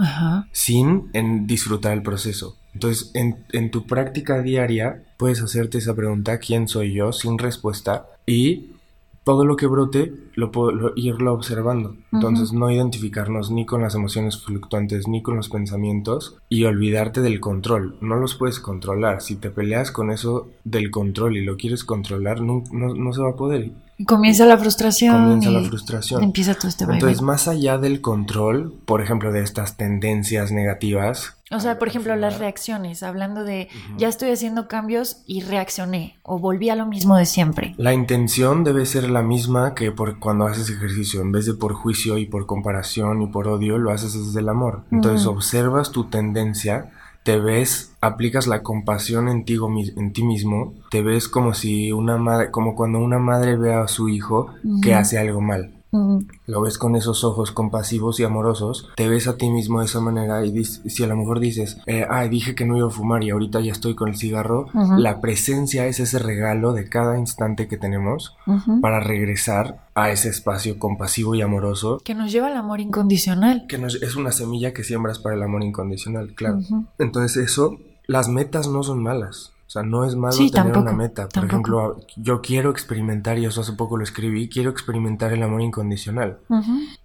sin 0.51 1.09
en 1.13 1.47
disfrutar 1.47 1.93
el 1.93 2.03
proceso. 2.03 2.55
Entonces, 2.75 3.09
en, 3.15 3.37
en, 3.51 3.71
tu 3.71 3.87
práctica 3.87 4.43
diaria 4.43 5.01
puedes 5.17 5.41
hacerte 5.41 5.79
esa 5.79 5.95
pregunta, 5.95 6.37
¿quién 6.37 6.67
soy 6.67 6.93
yo? 6.93 7.13
sin 7.13 7.39
respuesta 7.39 8.05
y 8.27 8.75
todo 9.23 9.45
lo 9.45 9.55
que 9.55 9.67
brote 9.67 10.13
lo 10.35 10.51
puedo 10.51 10.93
irlo 10.95 11.33
observando. 11.33 11.95
Entonces, 12.11 12.53
no 12.53 12.71
identificarnos 12.71 13.51
ni 13.51 13.65
con 13.65 13.81
las 13.81 13.95
emociones 13.95 14.41
fluctuantes 14.41 15.07
ni 15.07 15.21
con 15.21 15.35
los 15.35 15.49
pensamientos 15.49 16.37
y 16.49 16.63
olvidarte 16.63 17.21
del 17.21 17.39
control. 17.39 17.97
No 18.01 18.15
los 18.15 18.35
puedes 18.35 18.59
controlar. 18.59 19.21
Si 19.21 19.35
te 19.35 19.51
peleas 19.51 19.91
con 19.91 20.11
eso 20.11 20.49
del 20.63 20.89
control 20.89 21.37
y 21.37 21.45
lo 21.45 21.57
quieres 21.57 21.83
controlar, 21.83 22.41
no, 22.41 22.63
no, 22.71 23.13
se 23.13 23.21
va 23.21 23.29
a 23.29 23.35
poder. 23.35 23.71
Comienza 24.07 24.45
la 24.45 24.57
frustración. 24.57 25.13
Comienza 25.13 25.51
la 25.51 25.61
frustración. 25.61 26.23
Empieza 26.23 26.53
todo 26.53 26.67
este 26.67 26.85
Entonces, 26.85 27.21
más 27.21 27.47
allá 27.47 27.77
del 27.77 28.01
control, 28.01 28.73
por 28.85 29.01
ejemplo, 29.01 29.31
de 29.31 29.41
estas 29.41 29.77
tendencias 29.77 30.51
negativas, 30.51 31.35
o 31.53 31.59
sea, 31.59 31.77
por 31.77 31.89
ejemplo, 31.89 32.15
las 32.15 32.39
reacciones, 32.39 33.03
hablando 33.03 33.43
de 33.43 33.67
ya 33.97 34.07
estoy 34.07 34.29
haciendo 34.31 34.69
cambios 34.69 35.17
y 35.27 35.41
reaccioné 35.41 36.17
o 36.23 36.39
volví 36.39 36.69
a 36.69 36.77
lo 36.77 36.85
mismo 36.85 37.17
de 37.17 37.25
siempre. 37.25 37.75
La 37.77 37.93
intención 37.93 38.63
debe 38.63 38.85
ser 38.85 39.09
la 39.09 39.21
misma 39.21 39.75
que 39.75 39.91
por 39.91 40.17
cuando 40.19 40.45
haces 40.47 40.69
ejercicio, 40.69 41.19
en 41.19 41.33
vez 41.33 41.45
de 41.45 41.53
por 41.53 41.73
juicio 41.73 42.17
y 42.17 42.25
por 42.25 42.45
comparación 42.45 43.21
y 43.21 43.27
por 43.27 43.49
odio, 43.49 43.77
lo 43.77 43.91
haces 43.91 44.13
desde 44.13 44.39
el 44.39 44.47
amor. 44.47 44.85
Entonces 44.91 45.27
observas 45.27 45.91
tu 45.91 46.05
tendencia, 46.05 46.89
te 47.23 47.39
ves, 47.39 47.93
aplicas 48.01 48.47
la 48.47 48.63
compasión 48.63 49.29
en 49.29 49.45
ti, 49.45 49.57
en 49.97 50.13
ti 50.13 50.23
mismo, 50.23 50.73
te 50.89 51.01
ves 51.01 51.27
como 51.27 51.53
si 51.53 51.91
una 51.91 52.17
madre, 52.17 52.51
como 52.51 52.75
cuando 52.75 52.99
una 52.99 53.19
madre 53.19 53.57
ve 53.57 53.73
a 53.73 53.87
su 53.87 54.09
hijo 54.09 54.53
que 54.81 54.93
hace 54.93 55.19
algo 55.19 55.41
mal 55.41 55.80
lo 55.91 56.61
ves 56.61 56.77
con 56.77 56.95
esos 56.95 57.23
ojos 57.23 57.51
compasivos 57.51 58.19
y 58.19 58.23
amorosos, 58.23 58.89
te 58.95 59.09
ves 59.09 59.27
a 59.27 59.37
ti 59.37 59.49
mismo 59.49 59.79
de 59.79 59.85
esa 59.85 59.99
manera 59.99 60.45
y 60.45 60.63
si 60.63 61.03
a 61.03 61.07
lo 61.07 61.17
mejor 61.17 61.39
dices, 61.39 61.77
eh, 61.85 62.05
ay, 62.09 62.29
dije 62.29 62.55
que 62.55 62.65
no 62.65 62.77
iba 62.77 62.87
a 62.87 62.91
fumar 62.91 63.23
y 63.23 63.29
ahorita 63.29 63.59
ya 63.61 63.71
estoy 63.71 63.95
con 63.95 64.09
el 64.09 64.15
cigarro, 64.15 64.67
la 64.97 65.19
presencia 65.21 65.87
es 65.87 65.99
ese 65.99 66.19
regalo 66.19 66.73
de 66.73 66.87
cada 66.87 67.17
instante 67.17 67.67
que 67.67 67.77
tenemos 67.77 68.35
para 68.81 68.99
regresar 68.99 69.87
a 69.93 70.11
ese 70.11 70.29
espacio 70.29 70.79
compasivo 70.79 71.35
y 71.35 71.41
amoroso. 71.41 71.99
Que 72.03 72.15
nos 72.15 72.31
lleva 72.31 72.47
al 72.47 72.57
amor 72.57 72.79
incondicional. 72.79 73.65
Que 73.67 73.75
es 73.75 74.15
una 74.15 74.31
semilla 74.31 74.73
que 74.73 74.83
siembras 74.83 75.19
para 75.19 75.35
el 75.35 75.43
amor 75.43 75.63
incondicional, 75.63 76.33
claro. 76.33 76.59
Entonces 76.99 77.37
eso, 77.37 77.77
las 78.07 78.29
metas 78.29 78.67
no 78.67 78.83
son 78.83 79.03
malas. 79.03 79.51
O 79.71 79.73
sea, 79.73 79.83
no 79.83 80.03
es 80.03 80.17
malo 80.17 80.35
tener 80.51 80.77
una 80.77 80.91
meta. 80.91 81.29
Por 81.29 81.45
ejemplo, 81.45 81.97
yo 82.17 82.41
quiero 82.41 82.71
experimentar, 82.71 83.39
y 83.39 83.45
eso 83.45 83.61
hace 83.61 83.71
poco 83.71 83.95
lo 83.95 84.03
escribí, 84.03 84.49
quiero 84.49 84.69
experimentar 84.69 85.31
el 85.31 85.41
amor 85.43 85.61
incondicional. 85.61 86.39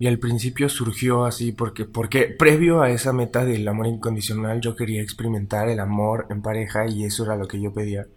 Y 0.00 0.08
al 0.08 0.18
principio 0.18 0.68
surgió 0.68 1.26
así 1.26 1.52
porque, 1.52 1.84
porque 1.84 2.24
previo 2.24 2.82
a 2.82 2.90
esa 2.90 3.12
meta 3.12 3.44
del 3.44 3.68
amor 3.68 3.86
incondicional 3.86 4.60
yo 4.60 4.74
quería 4.74 5.00
experimentar 5.00 5.68
el 5.68 5.78
amor 5.78 6.26
en 6.28 6.42
pareja 6.42 6.88
y 6.88 7.04
eso 7.04 7.22
era 7.22 7.36
lo 7.36 7.46
que 7.46 7.60
yo 7.60 7.72
pedía. 7.72 8.08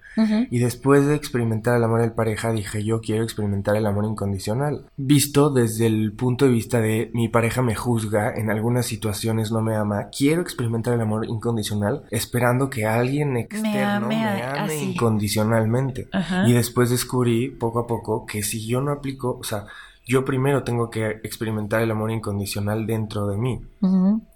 Y 0.50 0.60
después 0.60 1.06
de 1.06 1.16
experimentar 1.16 1.78
el 1.78 1.84
amor 1.84 2.02
en 2.02 2.12
pareja, 2.12 2.52
dije 2.52 2.84
yo 2.84 3.02
quiero 3.02 3.24
experimentar 3.24 3.76
el 3.76 3.86
amor 3.86 4.06
incondicional. 4.06 4.86
Visto 4.98 5.50
desde 5.50 5.88
el 5.88 6.14
punto 6.14 6.46
de 6.46 6.52
vista 6.52 6.80
de 6.80 7.12
mi 7.14 7.28
pareja 7.30 7.62
me 7.62 7.76
juzga, 7.76 8.34
en 8.36 8.50
algunas 8.50 8.86
situaciones 8.86 9.52
no 9.52 9.62
me 9.62 9.76
ama, 9.76 10.10
quiero 10.16 10.42
experimentar 10.42 10.94
el 10.94 11.02
amor 11.02 11.26
incondicional 11.26 12.04
esperando 12.12 12.70
que 12.70 12.86
alguien 12.86 13.38
externo 13.38 14.08
me 14.08 14.24
ame, 14.26 14.76
incondicionalmente. 14.76 16.10
Y 16.46 16.54
después 16.54 16.90
descubrí 16.90 17.50
poco 17.50 17.80
a 17.80 17.88
poco 17.88 18.26
que 18.26 18.44
si 18.44 18.66
yo 18.66 18.82
no 18.82 18.92
aplico, 18.92 19.38
o 19.40 19.44
sea, 19.44 19.66
yo 20.10 20.26
primero 20.26 20.64
tengo 20.64 20.90
que 20.90 21.22
experimentar 21.24 21.82
el 21.84 21.92
amor 21.92 22.10
incondicional 22.10 22.88
dentro 22.88 23.28
de 23.28 23.38
mí. 23.38 23.62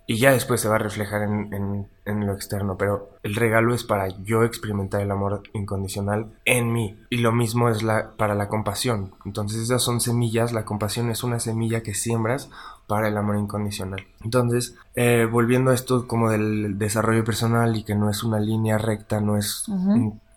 Y 0.05 0.17
ya 0.17 0.31
después 0.31 0.61
se 0.61 0.69
va 0.69 0.75
a 0.75 0.79
reflejar 0.79 1.23
en, 1.23 1.87
lo 2.05 2.33
externo, 2.33 2.77
pero 2.77 3.09
el 3.23 3.33
regalo 3.33 3.73
es 3.73 3.83
para 3.83 4.07
yo 4.21 4.43
experimentar 4.43 5.01
el 5.01 5.09
amor 5.09 5.41
incondicional 5.53 6.27
en 6.45 6.71
mí. 6.71 6.99
Y 7.09 7.17
lo 7.17 7.31
mismo 7.31 7.69
es 7.69 7.81
la, 7.81 8.11
para 8.17 8.35
la 8.35 8.49
compasión. 8.49 9.15
Entonces 9.25 9.63
esas 9.63 9.81
son 9.81 9.99
semillas, 9.99 10.53
la 10.53 10.63
compasión 10.63 11.09
es 11.09 11.23
una 11.23 11.39
semilla 11.39 11.81
que 11.81 11.95
siembras 11.95 12.51
para 12.85 13.07
el 13.07 13.17
amor 13.17 13.37
incondicional. 13.37 14.05
Entonces, 14.23 14.75
eh, 14.93 15.27
volviendo 15.29 15.71
a 15.71 15.73
esto 15.73 16.07
como 16.07 16.29
del 16.29 16.77
desarrollo 16.77 17.23
personal 17.23 17.75
y 17.75 17.83
que 17.83 17.95
no 17.95 18.11
es 18.11 18.23
una 18.23 18.39
línea 18.39 18.77
recta, 18.77 19.21
no 19.21 19.37
es 19.37 19.65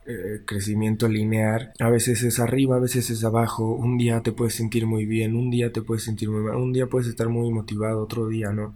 eh, 0.08 0.42
crecimiento 0.44 1.08
lineal. 1.08 1.72
A 1.80 1.90
veces 1.90 2.22
es 2.22 2.38
arriba, 2.38 2.76
a 2.76 2.80
veces 2.80 3.10
es 3.10 3.24
abajo. 3.24 3.74
Un 3.74 3.98
día 3.98 4.22
te 4.22 4.32
puedes 4.32 4.54
sentir 4.54 4.86
muy 4.86 5.04
bien, 5.04 5.34
un 5.34 5.50
día 5.50 5.72
te 5.72 5.82
puedes 5.82 6.04
sentir 6.04 6.30
muy 6.30 6.42
mal, 6.42 6.56
un 6.56 6.72
día 6.72 6.86
puedes 6.86 7.08
estar 7.08 7.28
muy 7.28 7.50
motivado, 7.50 8.02
otro 8.02 8.28
día 8.28 8.52
no. 8.52 8.72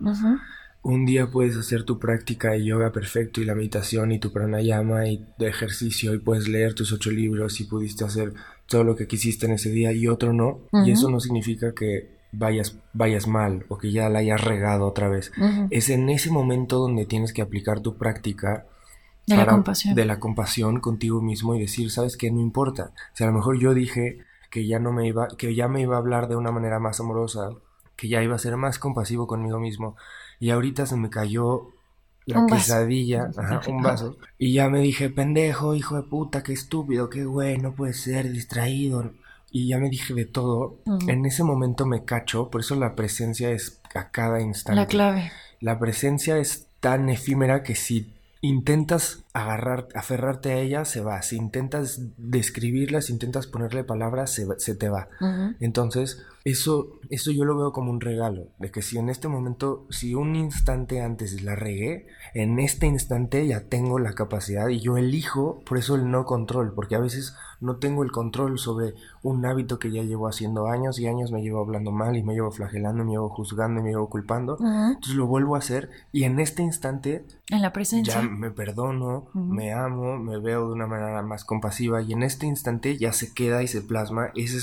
Un 0.82 1.04
día 1.04 1.30
puedes 1.30 1.56
hacer 1.56 1.84
tu 1.84 1.98
práctica 1.98 2.52
de 2.52 2.64
yoga 2.64 2.90
perfecto 2.90 3.40
y 3.40 3.44
la 3.44 3.54
meditación 3.54 4.12
y 4.12 4.18
tu 4.18 4.32
pranayama 4.32 5.06
y 5.06 5.24
de 5.38 5.48
ejercicio 5.48 6.14
y 6.14 6.18
puedes 6.18 6.48
leer 6.48 6.74
tus 6.74 6.92
ocho 6.92 7.10
libros 7.10 7.60
y 7.60 7.64
pudiste 7.64 8.04
hacer 8.04 8.32
todo 8.66 8.82
lo 8.82 8.96
que 8.96 9.06
quisiste 9.06 9.46
en 9.46 9.52
ese 9.52 9.70
día 9.70 9.92
y 9.92 10.08
otro 10.08 10.32
no. 10.32 10.60
Y 10.84 10.90
eso 10.90 11.10
no 11.10 11.20
significa 11.20 11.74
que 11.74 12.08
vayas, 12.32 12.76
vayas 12.92 13.26
mal 13.26 13.64
o 13.68 13.78
que 13.78 13.92
ya 13.92 14.08
la 14.08 14.20
hayas 14.20 14.42
regado 14.42 14.86
otra 14.86 15.08
vez. 15.08 15.32
Es 15.70 15.90
en 15.90 16.08
ese 16.08 16.30
momento 16.30 16.78
donde 16.78 17.06
tienes 17.06 17.32
que 17.32 17.42
aplicar 17.42 17.80
tu 17.80 17.96
práctica 17.96 18.66
de 19.26 19.36
la 19.36 19.46
compasión. 19.46 19.94
De 19.94 20.04
la 20.04 20.18
compasión 20.18 20.80
contigo 20.80 21.20
mismo 21.20 21.54
y 21.54 21.60
decir, 21.60 21.90
¿sabes 21.90 22.16
qué? 22.16 22.30
No 22.30 22.40
importa. 22.40 22.92
Si 23.14 23.24
a 23.24 23.26
lo 23.26 23.32
mejor 23.32 23.58
yo 23.58 23.74
dije 23.74 24.18
que 24.50 24.66
ya 24.66 24.78
no 24.78 24.92
me 24.92 25.06
iba, 25.06 25.28
que 25.28 25.54
ya 25.54 25.68
me 25.68 25.80
iba 25.80 25.96
a 25.96 25.98
hablar 25.98 26.28
de 26.28 26.36
una 26.36 26.50
manera 26.50 26.80
más 26.80 27.00
amorosa, 27.00 27.50
que 27.96 28.08
ya 28.08 28.22
iba 28.22 28.34
a 28.34 28.38
ser 28.38 28.56
más 28.56 28.78
compasivo 28.78 29.26
conmigo 29.26 29.60
mismo, 29.60 29.96
y 30.40 30.50
ahorita 30.50 30.86
se 30.86 30.96
me 30.96 31.10
cayó 31.10 31.68
la 32.26 32.46
quesadilla, 32.46 33.30
un 33.68 33.82
vaso, 33.82 34.16
y 34.38 34.52
ya 34.54 34.68
me 34.68 34.80
dije, 34.80 35.08
pendejo, 35.10 35.74
hijo 35.74 35.96
de 35.96 36.02
puta, 36.02 36.42
qué 36.42 36.52
estúpido, 36.52 37.08
qué 37.08 37.24
güey, 37.24 37.58
no 37.58 37.72
puede 37.74 37.92
ser, 37.92 38.30
distraído, 38.30 39.12
y 39.50 39.68
ya 39.68 39.78
me 39.78 39.88
dije 39.88 40.14
de 40.14 40.24
todo, 40.24 40.78
en 41.06 41.26
ese 41.26 41.44
momento 41.44 41.86
me 41.86 42.04
cacho, 42.04 42.50
por 42.50 42.60
eso 42.60 42.74
la 42.74 42.94
presencia 42.94 43.50
es 43.50 43.80
a 43.94 44.10
cada 44.10 44.40
instante. 44.40 44.80
La 44.80 44.86
clave. 44.86 45.32
La 45.60 45.78
presencia 45.78 46.38
es 46.38 46.66
tan 46.80 47.08
efímera 47.08 47.62
que 47.62 47.74
si 47.74 48.14
intentas 48.42 49.24
agarrar, 49.32 49.88
aferrarte 49.94 50.52
a 50.52 50.58
ella, 50.58 50.84
se 50.84 51.00
va. 51.00 51.20
Si 51.22 51.36
intentas 51.36 52.00
describirla, 52.16 53.02
si 53.02 53.12
intentas 53.12 53.46
ponerle 53.46 53.84
palabras, 53.84 54.32
se, 54.32 54.46
se 54.58 54.74
te 54.74 54.88
va. 54.88 55.08
Entonces, 55.60 56.24
eso, 56.44 57.00
eso 57.10 57.30
yo 57.30 57.44
lo 57.44 57.56
veo 57.56 57.72
como 57.72 57.90
un 57.90 58.00
regalo, 58.00 58.48
de 58.58 58.70
que 58.70 58.82
si 58.82 58.98
en 58.98 59.10
este 59.10 59.28
momento, 59.28 59.86
si 59.90 60.14
un 60.14 60.36
instante 60.36 61.02
antes 61.02 61.42
la 61.42 61.54
regué, 61.54 62.06
en 62.34 62.58
este 62.58 62.86
instante 62.86 63.46
ya 63.46 63.68
tengo 63.68 63.98
la 63.98 64.14
capacidad 64.14 64.68
y 64.68 64.80
yo 64.80 64.96
elijo, 64.96 65.60
por 65.66 65.78
eso 65.78 65.96
el 65.96 66.10
no 66.10 66.24
control, 66.24 66.72
porque 66.74 66.94
a 66.94 67.00
veces 67.00 67.34
no 67.60 67.76
tengo 67.76 68.02
el 68.02 68.10
control 68.10 68.58
sobre 68.58 68.94
un 69.22 69.44
hábito 69.44 69.78
que 69.78 69.92
ya 69.92 70.02
llevo 70.02 70.28
haciendo 70.28 70.68
años 70.68 70.98
y 70.98 71.06
años 71.06 71.30
me 71.30 71.42
llevo 71.42 71.60
hablando 71.60 71.92
mal 71.92 72.16
y 72.16 72.22
me 72.22 72.32
llevo 72.32 72.50
flagelando, 72.50 73.04
me 73.04 73.12
llevo 73.12 73.28
juzgando 73.28 73.80
y 73.80 73.82
me 73.82 73.90
llevo 73.90 74.08
culpando. 74.08 74.56
Entonces 74.58 75.14
lo 75.14 75.26
vuelvo 75.26 75.56
a 75.56 75.58
hacer 75.58 75.90
y 76.10 76.24
en 76.24 76.40
este 76.40 76.62
instante... 76.62 77.26
En 77.50 77.62
la 77.62 77.72
presencia. 77.72 78.14
Ya 78.14 78.22
me 78.22 78.50
perdono, 78.50 79.26
me 79.34 79.72
amo, 79.72 80.16
me 80.16 80.38
veo 80.38 80.68
de 80.68 80.72
una 80.72 80.86
manera 80.86 81.20
más 81.22 81.44
compasiva 81.44 82.00
y 82.00 82.12
en 82.12 82.22
este 82.22 82.46
instante 82.46 82.96
ya 82.96 83.12
se 83.12 83.34
queda 83.34 83.62
y 83.62 83.68
se 83.68 83.82
plasma 83.82 84.30
ese 84.34 84.60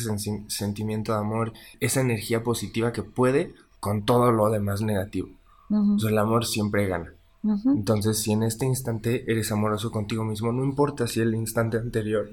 sentimiento 0.48 1.14
de 1.14 1.20
amor, 1.20 1.54
esa 1.80 2.02
energía 2.02 2.44
positiva 2.44 2.92
que 2.94 3.04
puede 3.04 3.54
con 3.80 4.06
todo 4.06 4.32
lo 4.32 4.50
demás 4.50 4.82
negativo. 4.82 5.30
el 5.70 6.18
amor 6.18 6.46
siempre 6.46 6.88
gana. 6.88 7.14
Entonces, 7.44 8.18
si 8.18 8.34
en 8.34 8.44
este 8.44 8.66
instante 8.66 9.32
eres 9.32 9.52
amoroso 9.52 9.92
contigo 9.92 10.26
mismo, 10.26 10.52
no 10.52 10.64
importa 10.64 11.08
si 11.08 11.22
el 11.22 11.34
instante 11.34 11.78
anterior 11.78 12.30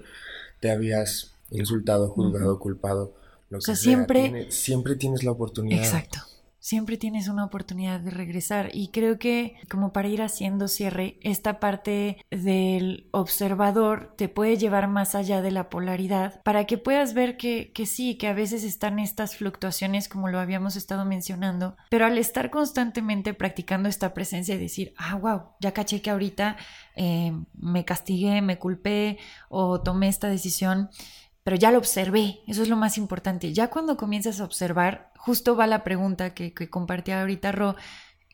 te 0.60 0.72
habías 0.72 1.34
insultado, 1.50 2.08
juzgado, 2.08 2.58
culpado, 2.58 3.12
lo 3.50 3.58
que 3.58 3.64
sea, 3.64 3.76
siempre, 3.76 4.50
siempre 4.50 4.96
tienes 4.96 5.22
la 5.22 5.30
oportunidad. 5.30 5.84
Exacto. 5.84 6.20
Siempre 6.64 6.96
tienes 6.96 7.28
una 7.28 7.44
oportunidad 7.44 8.00
de 8.00 8.10
regresar. 8.10 8.70
Y 8.72 8.88
creo 8.88 9.18
que 9.18 9.56
como 9.68 9.92
para 9.92 10.08
ir 10.08 10.22
haciendo 10.22 10.66
cierre, 10.66 11.18
esta 11.20 11.60
parte 11.60 12.24
del 12.30 13.06
observador 13.10 14.14
te 14.16 14.30
puede 14.30 14.56
llevar 14.56 14.88
más 14.88 15.14
allá 15.14 15.42
de 15.42 15.50
la 15.50 15.68
polaridad 15.68 16.40
para 16.42 16.64
que 16.64 16.78
puedas 16.78 17.12
ver 17.12 17.36
que, 17.36 17.70
que 17.72 17.84
sí, 17.84 18.16
que 18.16 18.28
a 18.28 18.32
veces 18.32 18.64
están 18.64 18.98
estas 18.98 19.36
fluctuaciones 19.36 20.08
como 20.08 20.28
lo 20.28 20.40
habíamos 20.40 20.74
estado 20.74 21.04
mencionando, 21.04 21.76
pero 21.90 22.06
al 22.06 22.16
estar 22.16 22.48
constantemente 22.48 23.34
practicando 23.34 23.90
esta 23.90 24.14
presencia 24.14 24.54
y 24.54 24.58
decir, 24.58 24.94
ah, 24.96 25.16
wow, 25.16 25.42
ya 25.60 25.72
caché 25.72 26.00
que 26.00 26.08
ahorita 26.08 26.56
eh, 26.96 27.32
me 27.52 27.84
castigué, 27.84 28.40
me 28.40 28.58
culpé 28.58 29.18
o 29.50 29.82
tomé 29.82 30.08
esta 30.08 30.28
decisión, 30.28 30.88
pero 31.44 31.56
ya 31.56 31.70
lo 31.70 31.78
observé, 31.78 32.40
eso 32.46 32.62
es 32.62 32.68
lo 32.68 32.76
más 32.76 32.98
importante. 32.98 33.52
Ya 33.52 33.68
cuando 33.68 33.96
comienzas 33.96 34.40
a 34.40 34.44
observar, 34.44 35.12
justo 35.18 35.54
va 35.56 35.66
la 35.66 35.84
pregunta 35.84 36.34
que, 36.34 36.54
que 36.54 36.70
compartía 36.70 37.20
ahorita 37.20 37.52
Ro, 37.52 37.76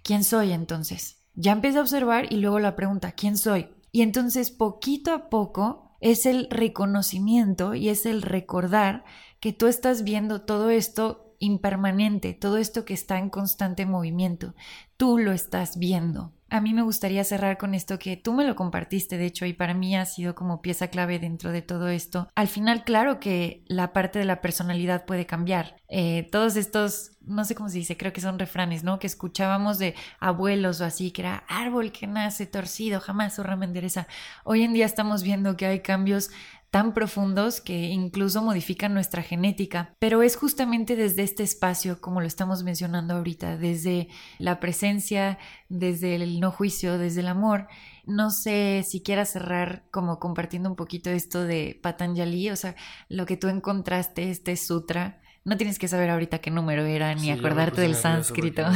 ¿quién 0.02 0.24
soy 0.24 0.52
entonces? 0.52 1.24
Ya 1.34 1.52
empieza 1.52 1.80
a 1.80 1.82
observar 1.82 2.32
y 2.32 2.36
luego 2.36 2.60
la 2.60 2.76
pregunta, 2.76 3.12
¿quién 3.12 3.36
soy? 3.36 3.68
Y 3.92 4.02
entonces 4.02 4.50
poquito 4.50 5.12
a 5.12 5.28
poco 5.28 5.96
es 6.00 6.24
el 6.24 6.48
reconocimiento 6.50 7.74
y 7.74 7.88
es 7.88 8.06
el 8.06 8.22
recordar 8.22 9.04
que 9.40 9.52
tú 9.52 9.66
estás 9.66 10.04
viendo 10.04 10.42
todo 10.42 10.70
esto 10.70 11.29
impermanente, 11.40 12.34
todo 12.34 12.58
esto 12.58 12.84
que 12.84 12.94
está 12.94 13.18
en 13.18 13.30
constante 13.30 13.86
movimiento. 13.86 14.54
Tú 14.96 15.18
lo 15.18 15.32
estás 15.32 15.78
viendo. 15.78 16.32
A 16.50 16.60
mí 16.60 16.74
me 16.74 16.82
gustaría 16.82 17.22
cerrar 17.22 17.58
con 17.58 17.74
esto 17.74 17.98
que 17.98 18.16
tú 18.16 18.34
me 18.34 18.44
lo 18.44 18.56
compartiste, 18.56 19.16
de 19.16 19.26
hecho, 19.26 19.46
y 19.46 19.52
para 19.52 19.72
mí 19.72 19.96
ha 19.96 20.04
sido 20.04 20.34
como 20.34 20.60
pieza 20.60 20.88
clave 20.88 21.18
dentro 21.18 21.52
de 21.52 21.62
todo 21.62 21.88
esto. 21.88 22.28
Al 22.34 22.48
final, 22.48 22.84
claro 22.84 23.20
que 23.20 23.62
la 23.68 23.92
parte 23.92 24.18
de 24.18 24.24
la 24.24 24.40
personalidad 24.40 25.06
puede 25.06 25.26
cambiar. 25.26 25.76
Eh, 25.88 26.28
todos 26.30 26.56
estos, 26.56 27.12
no 27.20 27.44
sé 27.44 27.54
cómo 27.54 27.68
se 27.68 27.78
dice, 27.78 27.96
creo 27.96 28.12
que 28.12 28.20
son 28.20 28.38
refranes, 28.38 28.82
¿no? 28.82 28.98
Que 28.98 29.06
escuchábamos 29.06 29.78
de 29.78 29.94
abuelos 30.18 30.80
o 30.80 30.84
así, 30.84 31.12
que 31.12 31.22
era 31.22 31.44
árbol 31.48 31.92
que 31.92 32.08
nace 32.08 32.46
torcido, 32.46 33.00
jamás 33.00 33.36
su 33.36 33.44
rama 33.44 33.64
endereza. 33.64 34.08
Hoy 34.44 34.62
en 34.62 34.72
día 34.72 34.86
estamos 34.86 35.22
viendo 35.22 35.56
que 35.56 35.66
hay 35.66 35.80
cambios 35.80 36.30
tan 36.70 36.94
profundos 36.94 37.60
que 37.60 37.88
incluso 37.88 38.42
modifican 38.42 38.94
nuestra 38.94 39.22
genética. 39.22 39.94
Pero 39.98 40.22
es 40.22 40.36
justamente 40.36 40.96
desde 40.96 41.22
este 41.22 41.42
espacio, 41.42 42.00
como 42.00 42.20
lo 42.20 42.26
estamos 42.26 42.62
mencionando 42.62 43.14
ahorita, 43.14 43.56
desde 43.56 44.08
la 44.38 44.60
presencia, 44.60 45.38
desde 45.68 46.14
el 46.14 46.40
no 46.40 46.52
juicio, 46.52 46.96
desde 46.98 47.20
el 47.20 47.28
amor. 47.28 47.66
No 48.06 48.30
sé 48.30 48.84
si 48.86 49.02
quieras 49.02 49.30
cerrar 49.30 49.84
como 49.90 50.18
compartiendo 50.18 50.68
un 50.68 50.76
poquito 50.76 51.10
esto 51.10 51.44
de 51.44 51.78
Patanjali, 51.82 52.50
o 52.50 52.56
sea, 52.56 52.76
lo 53.08 53.26
que 53.26 53.36
tú 53.36 53.48
encontraste, 53.48 54.30
este 54.30 54.56
sutra 54.56 55.20
no 55.44 55.56
tienes 55.56 55.78
que 55.78 55.88
saber 55.88 56.10
ahorita 56.10 56.38
qué 56.38 56.50
número 56.50 56.84
era 56.84 57.14
ni 57.14 57.30
acordarte 57.30 57.80
del 57.80 57.94
sánscrito. 57.94 58.62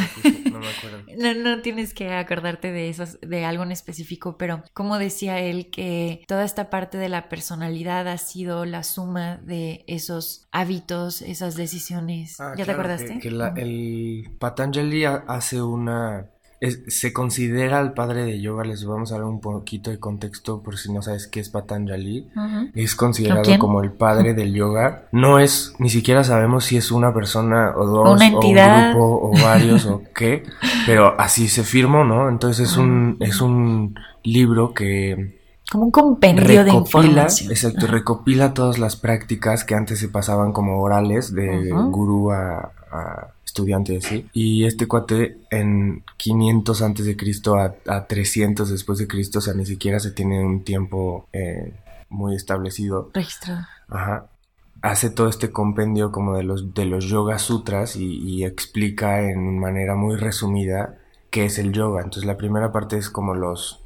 No, 1.16 1.35
no, 1.35 1.61
tienes 1.62 1.94
que 1.94 2.12
acordarte 2.12 2.72
de 2.72 2.88
esos, 2.88 3.20
de 3.20 3.44
algo 3.44 3.62
en 3.62 3.72
específico, 3.72 4.37
pero 4.37 4.62
como 4.72 4.98
decía 4.98 5.38
él 5.38 5.70
que 5.70 6.24
toda 6.27 6.44
esta 6.44 6.70
parte 6.70 6.98
de 6.98 7.09
la 7.09 7.29
personalidad 7.29 8.09
ha 8.09 8.18
sido 8.18 8.64
la 8.64 8.83
suma 8.83 9.37
de 9.38 9.85
esos 9.87 10.46
hábitos, 10.53 11.22
esas 11.22 11.57
decisiones. 11.57 12.40
Ah, 12.40 12.55
¿Ya 12.57 12.64
te 12.64 12.72
acordaste? 12.72 13.18
Que, 13.18 13.29
el 13.29 14.37
Patanjali 14.38 15.05
hace 15.05 15.62
una 15.62 16.31
se 16.70 17.12
considera 17.12 17.81
el 17.81 17.92
padre 17.92 18.24
de 18.24 18.40
yoga, 18.40 18.64
les 18.64 18.85
vamos 18.85 19.12
a 19.12 19.16
dar 19.16 19.24
un 19.24 19.40
poquito 19.40 19.90
de 19.90 19.98
contexto 19.98 20.62
por 20.62 20.79
si 20.79 20.92
no 20.92 21.03
sabes 21.03 21.27
qué 21.27 21.40
es 21.40 21.48
Patanjali. 21.48 22.29
Es 22.74 22.94
considerado 22.94 23.59
como 23.59 23.83
el 23.83 23.92
padre 23.92 24.35
del 24.35 24.53
yoga. 24.53 25.05
No 25.12 25.38
es, 25.38 25.74
ni 25.79 25.90
siquiera 25.90 26.24
sabemos 26.24 26.64
si 26.64 26.77
es 26.77 26.90
una 26.90 27.12
persona 27.12 27.72
o 27.77 27.87
dos, 27.87 28.20
o 28.20 28.40
un 28.40 28.55
grupo, 28.55 29.20
o 29.22 29.33
varios, 29.42 29.87
o 29.87 30.03
qué, 30.14 30.44
pero 30.87 31.18
así 31.18 31.48
se 31.48 31.64
firmó, 31.64 32.05
¿no? 32.05 32.29
Entonces 32.29 32.70
es 32.70 32.77
un, 32.77 33.16
es 33.20 33.40
un 33.40 33.94
libro 34.22 34.72
que 34.72 35.42
como 35.70 35.85
un 35.85 35.90
compendio 35.90 36.62
de 36.62 36.72
información. 36.72 37.50
Exacto, 37.50 37.87
recopila 37.87 38.55
todas 38.55 38.79
las 38.79 38.96
prácticas 38.96 39.64
que 39.64 39.74
antes 39.74 39.98
se 39.98 40.09
pasaban 40.09 40.53
como 40.53 40.81
orales 40.81 41.35
de 41.35 41.70
gurú 41.70 42.31
a, 42.33 42.72
estudiante 43.44 43.96
así. 43.96 44.28
Y 44.33 44.64
este 44.64 44.87
cuate 44.87 45.38
en 45.50 46.02
500 46.16 46.83
antes 46.83 47.07
de 47.07 47.16
Cristo 47.16 47.57
a, 47.57 48.07
300 48.07 48.70
después 48.70 48.98
de 48.98 49.07
Cristo, 49.07 49.38
o 49.38 49.42
sea, 49.42 49.54
ni 49.54 49.66
siquiera 49.66 50.00
se 50.00 50.11
tiene 50.11 50.44
un 50.44 50.64
tiempo 50.64 51.28
eh, 51.33 51.72
muy 52.09 52.35
establecido. 52.35 53.11
Registrado. 53.14 53.66
Ajá. 53.88 54.26
Hace 54.83 55.09
todo 55.11 55.28
este 55.28 55.50
compendio 55.50 56.12
como 56.12 56.37
de 56.37 56.42
los, 56.42 56.74
de 56.74 56.85
los 56.85 57.07
yoga 57.07 57.38
sutras 57.38 57.96
y, 57.96 58.18
y 58.18 58.44
explica 58.44 59.22
en 59.22 59.59
manera 59.59 59.94
muy 59.94 60.16
resumida 60.16 60.98
qué 61.30 61.46
es 61.46 61.59
el 61.59 61.72
yoga. 61.72 62.02
Entonces 62.02 62.26
la 62.26 62.37
primera 62.37 62.70
parte 62.70 62.98
es 62.98 63.09
como 63.09 63.35
los 63.35 63.85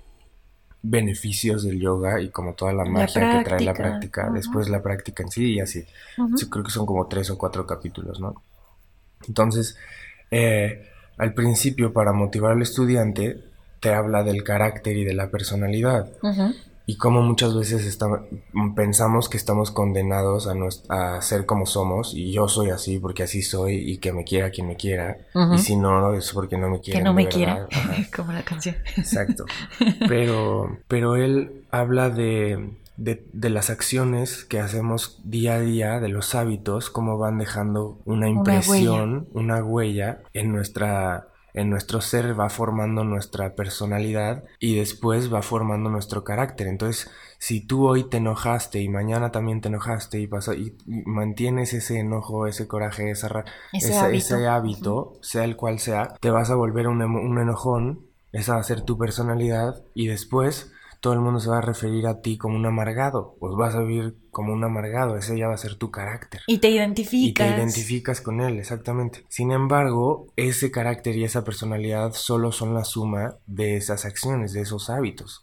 beneficios 0.82 1.64
del 1.64 1.80
yoga 1.80 2.20
y 2.20 2.30
como 2.30 2.54
toda 2.54 2.72
la 2.72 2.84
magia 2.84 3.38
que 3.38 3.44
trae 3.44 3.60
la 3.60 3.74
práctica, 3.74 4.30
después 4.32 4.68
la 4.68 4.82
práctica 4.82 5.22
en 5.22 5.30
sí 5.30 5.54
y 5.54 5.60
así. 5.60 5.84
Yo 6.16 6.48
creo 6.48 6.64
que 6.64 6.70
son 6.70 6.86
como 6.86 7.06
tres 7.06 7.30
o 7.30 7.38
cuatro 7.38 7.66
capítulos, 7.66 8.20
¿no? 8.20 8.42
Entonces, 9.26 9.76
eh, 10.30 10.86
al 11.16 11.34
principio, 11.34 11.92
para 11.92 12.12
motivar 12.12 12.52
al 12.52 12.62
estudiante, 12.62 13.40
te 13.80 13.92
habla 13.92 14.22
del 14.22 14.44
carácter 14.44 14.96
y 14.96 15.04
de 15.04 15.14
la 15.14 15.30
personalidad. 15.30 16.08
Y 16.86 16.96
como 16.96 17.20
muchas 17.20 17.54
veces 17.54 17.98
pensamos 18.74 19.28
que 19.28 19.36
estamos 19.36 19.70
condenados 19.70 20.48
a, 20.48 21.16
a, 21.16 21.20
ser 21.20 21.44
como 21.44 21.66
somos, 21.66 22.14
y 22.14 22.32
yo 22.32 22.48
soy 22.48 22.70
así 22.70 22.98
porque 22.98 23.24
así 23.24 23.42
soy, 23.42 23.74
y 23.74 23.98
que 23.98 24.10
me 24.12 24.24
quiera 24.24 24.50
quien 24.50 24.68
me 24.68 24.76
quiera, 24.76 25.18
y 25.54 25.58
si 25.58 25.76
no, 25.76 26.14
es 26.14 26.32
porque 26.32 26.56
no 26.56 26.70
me 26.70 26.80
quiere. 26.80 27.00
Que 27.00 27.04
no 27.04 27.12
me 27.12 27.28
quiera, 27.28 27.68
como 28.16 28.32
la 28.32 28.42
canción. 28.42 28.76
Exacto. 28.96 29.44
Pero, 30.08 30.78
pero 30.88 31.16
él 31.16 31.64
habla 31.70 32.08
de, 32.08 32.70
de, 32.98 33.50
las 33.50 33.70
acciones 33.70 34.44
que 34.44 34.60
hacemos 34.60 35.20
día 35.24 35.54
a 35.54 35.60
día, 35.60 36.00
de 36.00 36.08
los 36.08 36.34
hábitos, 36.34 36.90
cómo 36.90 37.16
van 37.16 37.38
dejando 37.38 38.00
una 38.04 38.28
impresión, 38.28 39.28
una 39.32 39.62
huella, 39.64 40.22
en 40.34 40.52
nuestra 40.52 41.28
en 41.54 41.70
nuestro 41.70 42.00
ser 42.00 42.38
va 42.38 42.50
formando 42.50 43.02
nuestra 43.02 43.56
personalidad 43.56 44.44
y 44.60 44.76
después 44.76 45.32
va 45.32 45.42
formando 45.42 45.90
nuestro 45.90 46.22
carácter. 46.22 46.68
Entonces, 46.68 47.10
si 47.38 47.60
tú 47.60 47.88
hoy 47.88 48.04
te 48.04 48.18
enojaste 48.18 48.80
y 48.80 48.88
mañana 48.88 49.32
también 49.32 49.60
te 49.60 49.66
enojaste 49.66 50.20
y, 50.20 50.28
pasó, 50.28 50.54
y, 50.54 50.76
mantienes 50.86 51.72
ese 51.72 51.98
enojo, 51.98 52.46
ese 52.46 52.68
coraje, 52.68 53.10
esa, 53.10 53.44
ese, 53.72 54.46
hábito. 54.46 55.18
sea 55.20 55.42
el 55.42 55.56
cual 55.56 55.80
sea, 55.80 56.14
te 56.20 56.30
vas 56.30 56.50
a 56.50 56.54
volver 56.54 56.86
un, 56.86 57.02
un 57.02 57.38
enojón, 57.40 58.06
esa 58.30 58.54
va 58.54 58.60
a 58.60 58.64
ser 58.64 58.82
tu 58.82 58.96
personalidad 58.96 59.82
y 59.94 60.06
después 60.06 60.72
todo 61.00 61.12
el 61.12 61.20
mundo 61.20 61.40
se 61.40 61.48
va 61.48 61.58
a 61.58 61.62
referir 61.62 62.06
a 62.06 62.20
ti 62.20 62.38
como 62.38 62.56
un 62.56 62.66
amargado, 62.66 63.36
pues 63.38 63.54
vas 63.56 63.74
a 63.74 63.80
vivir 63.80 64.16
como 64.30 64.52
un 64.52 64.62
amargado, 64.64 65.16
ese 65.16 65.38
ya 65.38 65.48
va 65.48 65.54
a 65.54 65.58
ser 65.58 65.76
tu 65.76 65.90
carácter. 65.90 66.40
Y 66.46 66.58
te 66.58 66.70
identificas. 66.70 67.46
Y 67.46 67.50
te 67.50 67.56
identificas 67.56 68.20
con 68.20 68.40
él, 68.40 68.58
exactamente. 68.58 69.24
Sin 69.28 69.52
embargo, 69.52 70.26
ese 70.36 70.70
carácter 70.70 71.16
y 71.16 71.24
esa 71.24 71.44
personalidad 71.44 72.12
solo 72.12 72.52
son 72.52 72.74
la 72.74 72.84
suma 72.84 73.36
de 73.46 73.76
esas 73.76 74.04
acciones, 74.04 74.52
de 74.52 74.62
esos 74.62 74.90
hábitos. 74.90 75.40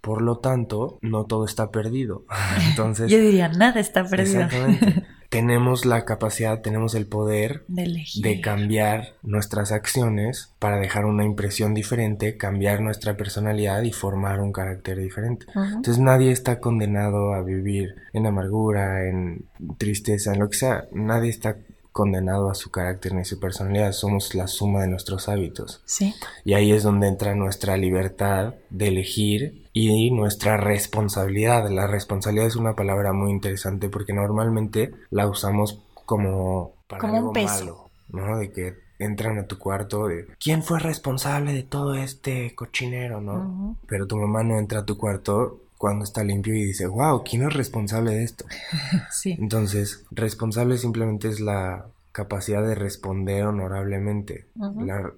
Por 0.00 0.22
lo 0.22 0.38
tanto, 0.38 0.98
no 1.02 1.24
todo 1.24 1.44
está 1.44 1.70
perdido. 1.70 2.24
Entonces, 2.68 3.10
yo 3.10 3.18
diría, 3.18 3.48
nada 3.48 3.80
está 3.80 4.04
perdido. 4.04 4.42
Exactamente. 4.42 5.06
Tenemos 5.34 5.84
la 5.84 6.04
capacidad, 6.04 6.60
tenemos 6.60 6.94
el 6.94 7.06
poder 7.06 7.64
de, 7.66 8.40
cambiar 8.40 9.14
nuestras 9.24 9.72
acciones 9.72 10.52
para 10.60 10.76
dejar 10.76 11.06
una 11.06 11.24
impresión 11.24 11.74
diferente, 11.74 12.36
cambiar 12.36 12.80
nuestra 12.80 13.16
personalidad 13.16 13.82
y 13.82 13.90
formar 13.90 14.38
un 14.38 14.52
carácter 14.52 15.00
diferente. 15.00 15.46
Entonces 15.56 15.98
nadie 15.98 16.30
está 16.30 16.60
condenado 16.60 17.34
a 17.34 17.42
vivir 17.42 17.96
en 18.12 18.26
amargura, 18.26 19.08
en 19.08 19.46
tristeza, 19.76 20.32
en 20.32 20.38
lo 20.38 20.48
que 20.48 20.56
sea. 20.56 20.84
Nadie 20.92 21.30
está 21.30 21.56
condenado 21.94 22.50
a 22.50 22.56
su 22.56 22.72
carácter 22.72 23.14
ni 23.14 23.24
su 23.24 23.38
personalidad, 23.38 23.92
somos 23.92 24.34
la 24.34 24.48
suma 24.48 24.80
de 24.80 24.88
nuestros 24.88 25.28
hábitos. 25.28 25.80
Sí. 25.84 26.12
Y 26.44 26.54
ahí 26.54 26.72
es 26.72 26.82
donde 26.82 27.06
entra 27.06 27.36
nuestra 27.36 27.76
libertad 27.76 28.54
de 28.68 28.88
elegir 28.88 29.68
y 29.72 30.10
nuestra 30.10 30.56
responsabilidad. 30.56 31.70
La 31.70 31.86
responsabilidad 31.86 32.48
es 32.48 32.56
una 32.56 32.74
palabra 32.74 33.12
muy 33.12 33.30
interesante 33.30 33.88
porque 33.88 34.12
normalmente 34.12 34.90
la 35.10 35.28
usamos 35.28 35.78
como 36.04 36.72
para 36.88 37.08
algo 37.08 37.32
malo, 37.32 37.90
¿no? 38.08 38.38
De 38.38 38.50
que 38.50 38.74
entran 38.98 39.38
a 39.38 39.46
tu 39.46 39.58
cuarto 39.58 40.08
de 40.08 40.26
quién 40.40 40.64
fue 40.64 40.80
responsable 40.80 41.52
de 41.52 41.62
todo 41.62 41.94
este 41.94 42.56
cochinero, 42.56 43.20
¿no? 43.20 43.76
Pero 43.86 44.08
tu 44.08 44.16
mamá 44.16 44.42
no 44.42 44.58
entra 44.58 44.80
a 44.80 44.84
tu 44.84 44.98
cuarto 44.98 45.60
cuando 45.78 46.04
está 46.04 46.24
limpio 46.24 46.54
y 46.54 46.64
dice, 46.64 46.86
wow, 46.86 47.22
¿quién 47.24 47.42
es 47.42 47.52
responsable 47.52 48.12
de 48.12 48.24
esto? 48.24 48.44
sí. 49.10 49.36
Entonces, 49.38 50.04
responsable 50.10 50.78
simplemente 50.78 51.28
es 51.28 51.40
la 51.40 51.86
capacidad 52.14 52.64
de 52.66 52.76
responder 52.76 53.44
honorablemente. 53.44 54.46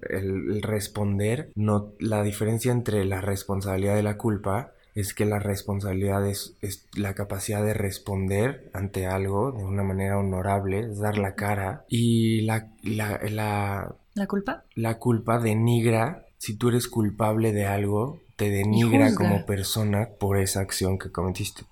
el, 0.09 0.61
responder, 0.63 1.51
no, 1.55 1.91
la 1.99 2.23
diferencia 2.23 2.71
entre 2.71 3.05
la 3.05 3.21
responsabilidad 3.21 3.99
y 3.99 4.01
la 4.01 4.17
culpa 4.17 4.71
es 4.95 5.13
que 5.13 5.25
la 5.25 5.37
responsabilidad 5.37 6.27
es, 6.27 6.57
la 6.95 7.13
capacidad 7.13 7.63
de 7.63 7.75
responder 7.75 8.71
ante 8.73 9.05
algo 9.05 9.51
de 9.51 9.63
una 9.63 9.83
manera 9.83 10.17
honorable, 10.17 10.87
dar 10.95 11.19
la 11.19 11.35
cara 11.35 11.85
y 11.87 12.41
la, 12.41 12.71
la, 12.81 13.95
¿La 14.15 14.25
culpa? 14.25 14.63
La 14.73 14.97
culpa 14.97 15.37
denigra, 15.37 16.25
si 16.39 16.55
tú 16.55 16.69
eres 16.69 16.87
culpable 16.87 17.53
de 17.53 17.67
algo, 17.67 18.21
te 18.37 18.49
denigra 18.49 19.13
como 19.13 19.45
persona 19.45 20.09
por 20.19 20.37
esa 20.37 20.61
acción 20.61 20.97
que 20.97 21.11
cometiste. 21.11 21.63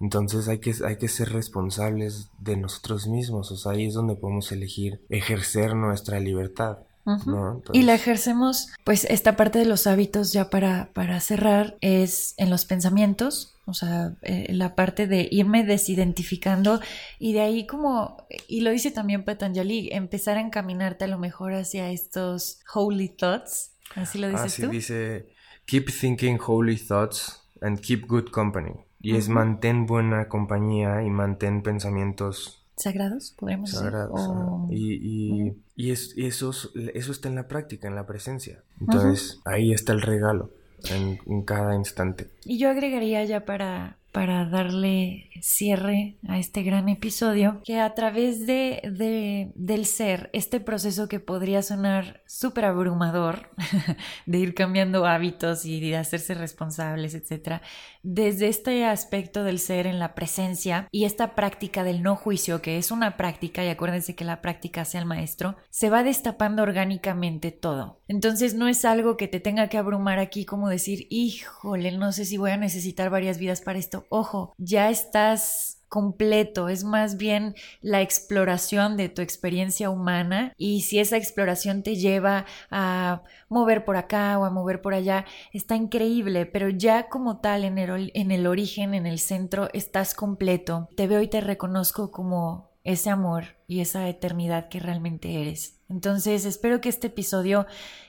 Entonces 0.00 0.46
hay 0.48 0.58
que, 0.60 0.72
hay 0.86 0.96
que 0.96 1.08
ser 1.08 1.32
responsables 1.32 2.30
de 2.38 2.56
nosotros 2.56 3.06
mismos. 3.08 3.50
O 3.50 3.56
sea, 3.56 3.72
ahí 3.72 3.86
es 3.86 3.94
donde 3.94 4.14
podemos 4.14 4.50
elegir 4.52 5.00
ejercer 5.10 5.74
nuestra 5.74 6.20
libertad. 6.20 6.78
¿no? 7.26 7.62
Y 7.72 7.82
la 7.82 7.94
ejercemos, 7.94 8.68
pues 8.84 9.04
esta 9.06 9.34
parte 9.34 9.58
de 9.58 9.64
los 9.64 9.86
hábitos 9.86 10.32
ya 10.34 10.50
para, 10.50 10.90
para 10.92 11.18
cerrar 11.20 11.78
es 11.80 12.34
en 12.36 12.50
los 12.50 12.66
pensamientos, 12.66 13.54
o 13.64 13.72
sea, 13.72 14.14
eh, 14.20 14.52
la 14.52 14.74
parte 14.74 15.06
de 15.06 15.26
irme 15.30 15.64
desidentificando 15.64 16.80
y 17.18 17.32
de 17.32 17.40
ahí 17.40 17.66
como, 17.66 18.26
y 18.46 18.60
lo 18.60 18.70
dice 18.70 18.90
también 18.90 19.24
Patanjali, 19.24 19.88
empezar 19.90 20.36
a 20.36 20.42
encaminarte 20.42 21.04
a 21.04 21.08
lo 21.08 21.18
mejor 21.18 21.54
hacia 21.54 21.90
estos 21.90 22.60
holy 22.74 23.08
thoughts, 23.08 23.70
así 23.94 24.18
lo 24.18 24.28
dices 24.28 24.44
Ah, 24.44 24.48
sí, 24.50 24.62
tú. 24.62 24.68
dice, 24.68 25.28
keep 25.68 25.90
thinking 25.90 26.38
holy 26.40 26.76
thoughts 26.76 27.42
and 27.60 27.80
keep 27.80 28.06
good 28.08 28.30
company. 28.32 28.72
Y 29.00 29.14
es 29.14 29.28
mantén 29.28 29.86
buena 29.86 30.26
compañía 30.28 31.02
y 31.04 31.10
mantén 31.10 31.62
pensamientos 31.62 32.64
¿Sagrados? 32.76 33.34
Podríamos 33.38 33.70
decir. 33.72 33.84
sagrados. 33.86 34.20
ajá. 34.20 34.44
O- 34.44 34.68
Y, 34.70 34.94
y, 34.94 35.52
y 35.76 35.90
es, 35.90 36.16
y 36.16 36.26
eso, 36.26 36.50
es- 36.50 36.70
eso 36.94 37.12
está 37.12 37.28
en 37.28 37.34
la 37.36 37.46
práctica, 37.48 37.86
en 37.88 37.94
la 37.94 38.06
presencia. 38.06 38.62
Entonces, 38.80 39.40
ahí 39.44 39.72
está 39.72 39.92
el 39.92 40.00
regalo, 40.00 40.50
en, 40.90 41.18
en 41.26 41.42
cada 41.42 41.74
instante. 41.74 42.28
Y 42.44 42.58
yo 42.58 42.70
agregaría 42.70 43.24
ya 43.24 43.44
para, 43.44 43.96
para 44.18 44.46
darle 44.46 45.30
cierre 45.40 46.16
a 46.26 46.40
este 46.40 46.64
gran 46.64 46.88
episodio, 46.88 47.60
que 47.64 47.78
a 47.78 47.94
través 47.94 48.48
de, 48.48 48.80
de- 48.82 49.52
del 49.54 49.86
ser, 49.86 50.28
este 50.32 50.58
proceso 50.58 51.06
que 51.08 51.20
podría 51.20 51.62
sonar 51.62 52.24
súper 52.26 52.64
abrumador, 52.64 53.50
de 54.26 54.38
ir 54.38 54.54
cambiando 54.56 55.06
hábitos 55.06 55.64
y 55.64 55.78
de 55.78 55.96
hacerse 55.96 56.34
responsables, 56.34 57.14
etcétera, 57.14 57.62
desde 58.02 58.48
este 58.48 58.84
aspecto 58.86 59.44
del 59.44 59.60
ser 59.60 59.86
en 59.86 60.00
la 60.00 60.16
presencia 60.16 60.88
y 60.90 61.04
esta 61.04 61.36
práctica 61.36 61.84
del 61.84 62.02
no 62.02 62.16
juicio, 62.16 62.60
que 62.60 62.76
es 62.76 62.90
una 62.90 63.16
práctica, 63.16 63.64
y 63.64 63.68
acuérdense 63.68 64.16
que 64.16 64.24
la 64.24 64.40
práctica 64.40 64.80
hace 64.80 64.98
al 64.98 65.06
maestro, 65.06 65.54
se 65.70 65.90
va 65.90 66.02
destapando 66.02 66.64
orgánicamente 66.64 67.52
todo. 67.52 68.00
Entonces 68.08 68.54
no 68.54 68.66
es 68.66 68.84
algo 68.84 69.16
que 69.16 69.28
te 69.28 69.38
tenga 69.38 69.68
que 69.68 69.78
abrumar 69.78 70.18
aquí 70.18 70.44
como 70.44 70.68
decir, 70.68 71.06
híjole, 71.08 71.92
no 71.92 72.10
sé 72.10 72.24
si 72.24 72.36
voy 72.36 72.50
a 72.50 72.56
necesitar 72.56 73.10
varias 73.10 73.38
vidas 73.38 73.60
para 73.60 73.78
esto. 73.78 74.06
Ojo, 74.10 74.54
ya 74.58 74.90
estás 74.90 75.78
completo, 75.88 76.68
es 76.68 76.84
más 76.84 77.16
bien 77.16 77.54
la 77.80 78.02
exploración 78.02 78.96
de 78.96 79.08
tu 79.08 79.22
experiencia 79.22 79.90
humana 79.90 80.52
y 80.56 80.82
si 80.82 80.98
esa 80.98 81.16
exploración 81.16 81.82
te 81.82 81.96
lleva 81.96 82.44
a 82.70 83.22
mover 83.48 83.84
por 83.84 83.96
acá 83.96 84.38
o 84.38 84.44
a 84.44 84.50
mover 84.50 84.82
por 84.82 84.94
allá, 84.94 85.24
está 85.52 85.76
increíble, 85.76 86.46
pero 86.46 86.68
ya 86.68 87.08
como 87.08 87.40
tal 87.40 87.64
en 87.64 87.78
el, 87.78 88.12
en 88.14 88.30
el 88.30 88.46
origen, 88.46 88.94
en 88.94 89.06
el 89.06 89.18
centro, 89.18 89.68
estás 89.72 90.14
completo. 90.14 90.88
Te 90.96 91.06
veo 91.06 91.22
y 91.22 91.28
te 91.28 91.40
reconozco 91.40 92.10
como 92.10 92.70
ese 92.84 93.10
amor 93.10 93.57
y 93.68 93.80
esa 93.80 94.08
eternidad 94.08 94.68
que 94.68 94.80
realmente 94.80 95.40
eres. 95.40 95.78
Entonces 95.88 96.44
espero 96.44 96.80
que 96.80 96.88
este 96.88 97.06
episodio 97.06 97.66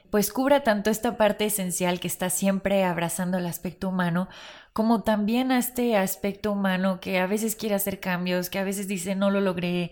pues 0.10 0.32
cubra 0.32 0.64
tanto 0.64 0.90
esta 0.90 1.18
parte 1.18 1.46
esencial 1.46 2.00
que 2.00 2.08
está 2.08 2.32
siempre 2.32 2.84
abrazando 2.84 3.38
el 3.38 3.46
aspecto 3.46 3.90
humano, 3.90 4.28
como 4.74 5.04
también 5.04 5.52
a 5.52 5.60
este 5.60 5.98
aspecto 5.98 6.52
humano 6.52 7.00
que 7.00 7.20
a 7.20 7.28
veces 7.28 7.56
quiere 7.56 7.76
hacer 7.76 8.00
cambios, 8.00 8.50
que 8.50 8.60
a 8.60 8.64
veces 8.64 8.88
dice 8.88 9.16
no 9.16 9.30
lo 9.30 9.42
logré. 9.42 9.92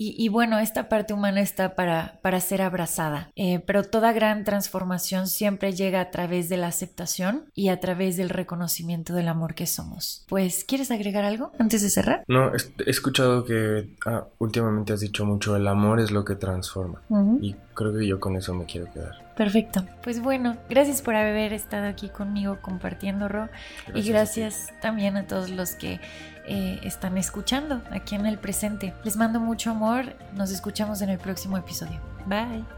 Y, 0.00 0.28
bueno, 0.28 0.60
esta 0.60 0.88
parte 0.88 1.12
humana 1.12 1.40
está 1.40 1.74
para, 1.74 2.20
para 2.22 2.40
ser 2.40 2.62
abrazada. 2.62 3.32
Eh, 3.34 3.58
pero 3.66 3.82
toda 3.82 4.12
gran 4.12 4.44
transformación 4.44 5.26
siempre 5.26 5.72
llega 5.72 6.00
a 6.00 6.12
través 6.12 6.48
de 6.48 6.56
la 6.56 6.68
aceptación 6.68 7.46
y 7.52 7.70
a 7.70 7.80
través 7.80 8.16
del 8.16 8.28
reconocimiento 8.28 9.12
del 9.12 9.26
amor 9.26 9.56
que 9.56 9.66
somos. 9.66 10.24
Pues, 10.28 10.62
¿quieres 10.62 10.92
agregar 10.92 11.24
algo 11.24 11.50
antes 11.58 11.82
de 11.82 11.90
cerrar? 11.90 12.22
No, 12.28 12.52
he 12.54 12.90
escuchado 12.90 13.44
que 13.44 13.96
ah, 14.06 14.28
últimamente 14.38 14.92
has 14.92 15.00
dicho 15.00 15.07
mucho, 15.24 15.56
el 15.56 15.66
amor 15.68 16.00
es 16.00 16.10
lo 16.10 16.24
que 16.24 16.34
transforma. 16.34 17.02
Y 17.40 17.54
creo 17.74 17.92
que 17.92 18.06
yo 18.06 18.20
con 18.20 18.36
eso 18.36 18.54
me 18.54 18.64
quiero 18.64 18.90
quedar. 18.92 19.28
Perfecto. 19.36 19.84
Pues 20.02 20.20
bueno, 20.20 20.56
gracias 20.68 21.00
por 21.00 21.14
haber 21.14 21.52
estado 21.52 21.86
aquí 21.86 22.08
conmigo 22.08 22.58
compartiendo, 22.60 23.28
Ro. 23.28 23.48
y 23.94 24.00
a 24.00 24.12
gracias 24.12 24.68
también 24.82 25.16
a 25.16 25.26
todos 25.26 25.50
los 25.50 25.72
que 25.72 26.00
eh, 26.46 26.80
están 26.82 27.16
escuchando 27.18 27.82
aquí 27.90 28.14
en 28.14 28.26
el 28.26 28.38
presente. 28.38 28.94
Les 29.04 29.16
mando 29.16 29.38
mucho 29.38 29.70
amor. 29.70 30.14
Nos 30.34 30.50
escuchamos 30.50 31.02
en 31.02 31.10
el 31.10 31.18
próximo 31.18 31.56
episodio. 31.56 32.00
Bye. 32.26 32.77